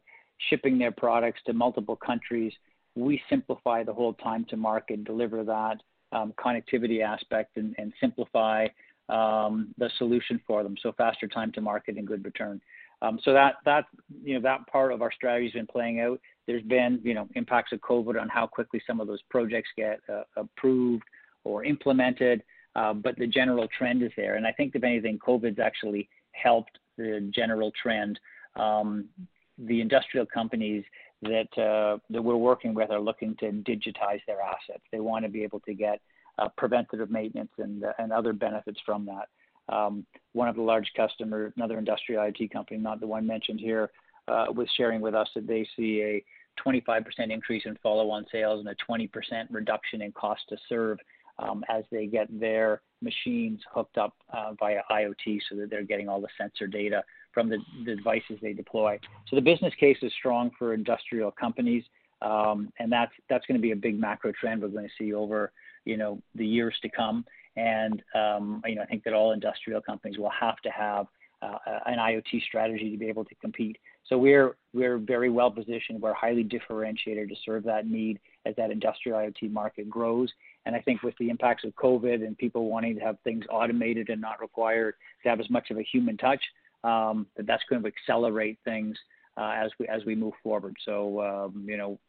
[0.49, 2.53] shipping their products to multiple countries,
[2.95, 5.77] we simplify the whole time to market, deliver that
[6.11, 8.67] um, connectivity aspect, and, and simplify
[9.09, 10.75] um, the solution for them.
[10.81, 12.61] So faster time to market and good return.
[13.01, 13.85] Um, so that that
[14.23, 16.19] you know that part of our strategy has been playing out.
[16.47, 19.99] There's been you know impacts of COVID on how quickly some of those projects get
[20.11, 21.03] uh, approved
[21.43, 22.43] or implemented,
[22.75, 24.35] uh, but the general trend is there.
[24.35, 28.19] And I think if anything, COVID's actually helped the general trend.
[28.55, 29.09] Um,
[29.57, 30.83] the industrial companies
[31.23, 34.83] that uh, that we're working with are looking to digitize their assets.
[34.91, 36.01] They want to be able to get
[36.39, 39.27] uh, preventative maintenance and and other benefits from that.
[39.73, 43.91] Um, one of the large customers, another industrial IoT company, not the one mentioned here,
[44.27, 46.23] uh, was sharing with us that they see a
[46.65, 49.09] 25% increase in follow-on sales and a 20%
[49.49, 50.97] reduction in cost to serve
[51.39, 56.07] um, as they get their machines hooked up uh, via IoT, so that they're getting
[56.07, 57.03] all the sensor data
[57.33, 58.99] from the, the devices they deploy.
[59.27, 61.83] So the business case is strong for industrial companies,
[62.21, 65.13] um, and that's that's going to be a big macro trend we're going to see
[65.13, 65.51] over
[65.85, 67.25] you know the years to come.
[67.55, 71.07] And um, you know I think that all industrial companies will have to have
[71.41, 73.77] uh, an IoT strategy to be able to compete.
[74.07, 76.01] So we're we're very well positioned.
[76.01, 80.29] We're highly differentiated to serve that need as that industrial IoT market grows.
[80.65, 84.09] And I think with the impacts of COVID and people wanting to have things automated
[84.09, 86.41] and not required to have as much of a human touch,
[86.83, 88.97] um, that that's going to accelerate things
[89.37, 90.75] uh, as we as we move forward.
[90.85, 91.99] So um, you know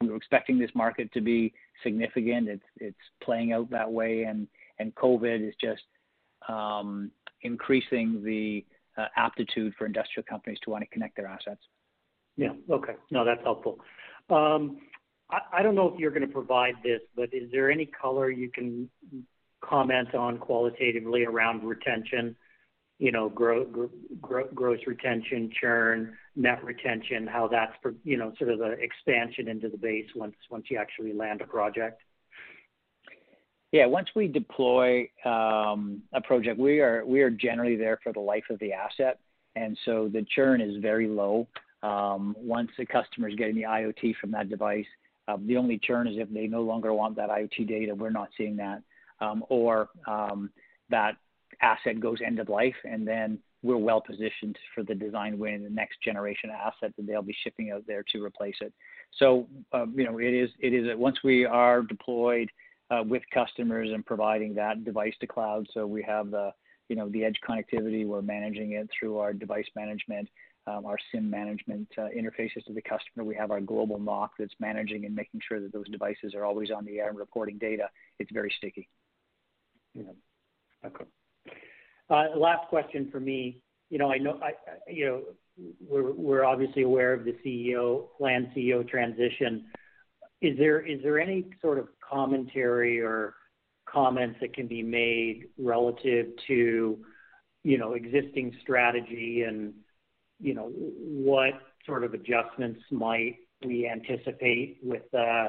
[0.00, 1.52] we were expecting this market to be
[1.82, 2.48] significant.
[2.48, 4.46] It's it's playing out that way, and
[4.78, 5.82] and COVID is just
[6.48, 7.10] um,
[7.42, 8.64] increasing the
[8.96, 11.60] uh, aptitude for industrial companies to want to connect their assets.
[12.36, 12.52] Yeah.
[12.70, 12.94] Okay.
[13.10, 13.78] No, that's helpful.
[14.30, 14.78] Um,
[15.30, 18.30] I, I don't know if you're going to provide this, but is there any color
[18.30, 18.88] you can
[19.62, 22.36] comment on qualitatively around retention?
[23.00, 27.72] You know, gross retention, churn, net retention, how that's,
[28.04, 31.46] you know, sort of the expansion into the base once once you actually land a
[31.46, 32.02] project?
[33.72, 33.86] Yeah.
[33.86, 38.44] Once we deploy um, a project, we are we are generally there for the life
[38.50, 39.18] of the asset,
[39.56, 41.48] and so the churn is very low.
[41.82, 44.84] Um, once the customer is getting the IoT from that device,
[45.26, 48.28] um, the only churn is if they no longer want that IoT data, we're not
[48.36, 48.82] seeing that.
[49.48, 49.88] Or
[50.90, 51.16] that
[51.62, 55.70] asset goes end of life, and then we're well positioned for the design win, the
[55.70, 58.72] next generation asset that they'll be shipping out there to replace it.
[59.18, 62.50] So, um, you know, it is it is once we are deployed
[62.90, 66.52] uh, with customers and providing that device to cloud, so we have the,
[66.88, 70.28] you know, the edge connectivity, we're managing it through our device management,
[70.66, 73.24] um, our SIM management uh, interfaces to the customer.
[73.24, 76.70] We have our global NOC that's managing and making sure that those devices are always
[76.70, 77.88] on the air and reporting data.
[78.18, 78.88] It's very sticky.
[79.94, 80.04] Yeah.
[80.84, 81.04] Okay.
[82.10, 83.62] Uh, last question for me.
[83.88, 84.40] You know, I know,
[84.88, 85.22] you know,
[85.86, 89.66] we're we're obviously aware of the CEO, planned CEO transition.
[90.40, 93.34] Is there is there any sort of commentary or
[93.86, 96.98] comments that can be made relative to,
[97.64, 99.74] you know, existing strategy and,
[100.40, 101.54] you know, what
[101.86, 105.48] sort of adjustments might we anticipate with uh,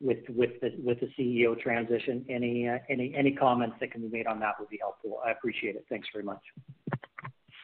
[0.00, 2.24] with the CEO transition?
[2.28, 5.18] Any comments that can be made on that would be helpful.
[5.24, 5.84] I appreciate it.
[5.88, 6.42] Thanks very much.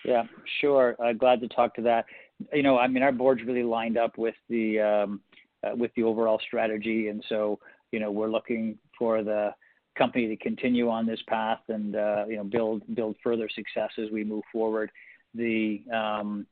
[0.04, 0.22] Yeah,
[0.60, 0.96] sure.
[1.04, 2.04] Uh, glad to talk to that.
[2.52, 5.20] You know, I mean, our board's really lined up um,
[5.64, 7.58] uh, with the overall strategy, and so,
[7.90, 9.50] you know, we're looking for the
[9.98, 12.44] company to continue on this path and, uh, you know,
[12.94, 14.90] build further success as we move forward.
[15.34, 16.46] The um,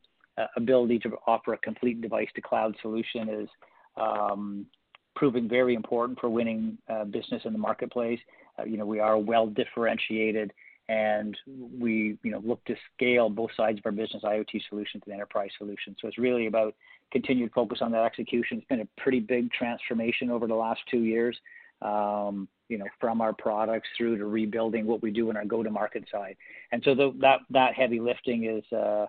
[0.56, 3.48] ability to offer a complete device to cloud solution is
[3.96, 4.66] um,
[5.14, 8.20] proving very important for winning uh, business in the marketplace.
[8.58, 10.52] Uh, you know, we are well differentiated,
[10.88, 11.36] and
[11.78, 15.50] we, you know, look to scale both sides of our business, IoT solutions and enterprise
[15.58, 15.96] solutions.
[16.00, 16.74] So it's really about
[17.10, 18.58] continued focus on that execution.
[18.58, 21.36] It's been a pretty big transformation over the last two years,
[21.82, 26.04] um, you know, from our products through to rebuilding what we do in our go-to-market
[26.10, 26.36] side.
[26.72, 29.06] And so that that heavy lifting uh,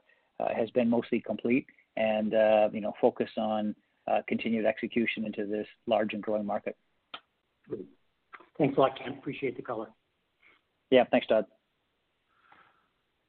[0.56, 1.66] has been mostly complete
[1.98, 2.32] and,
[2.74, 3.76] you know, focus on
[4.08, 6.78] Uh, continued execution into this large and growing market.
[7.68, 7.86] Great.
[8.58, 9.18] Thanks a lot, Kent.
[9.18, 9.88] Appreciate the color.
[10.92, 11.06] Yeah.
[11.10, 11.46] Thanks, Todd.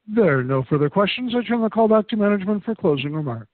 [0.07, 1.35] There are no further questions.
[1.35, 3.51] I turn the call back to management for closing remarks.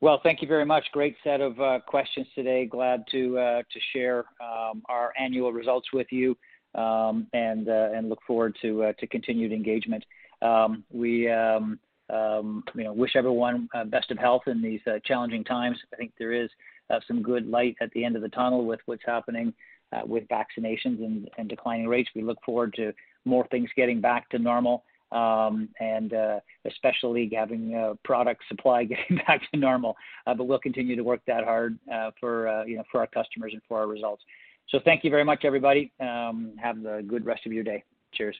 [0.00, 0.84] Well, thank you very much.
[0.92, 2.66] Great set of uh, questions today.
[2.66, 6.36] Glad to uh, share um, our annual results with you,
[6.74, 10.04] um, and look forward to continued engagement.
[10.40, 11.28] Um, we
[12.12, 15.78] Um, you know wish everyone uh, best of health in these uh, challenging times.
[15.92, 16.50] I think there is
[16.90, 19.52] uh, some good light at the end of the tunnel with what's happening
[20.06, 21.04] with vaccinations
[21.36, 22.08] and declining rates.
[22.14, 22.94] We look forward to
[23.26, 26.14] more things getting back to normal, um, and
[26.64, 29.94] especially having product supply getting back to normal.
[30.24, 31.78] But we'll continue to work that hard
[32.20, 34.22] for you know for our customers and for our results.
[34.68, 35.92] So thank you very much, everybody.
[36.00, 37.84] Um, have a good rest of your day.
[38.14, 38.36] Cheers.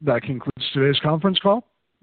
[0.00, 1.64] That concludes today's conference call.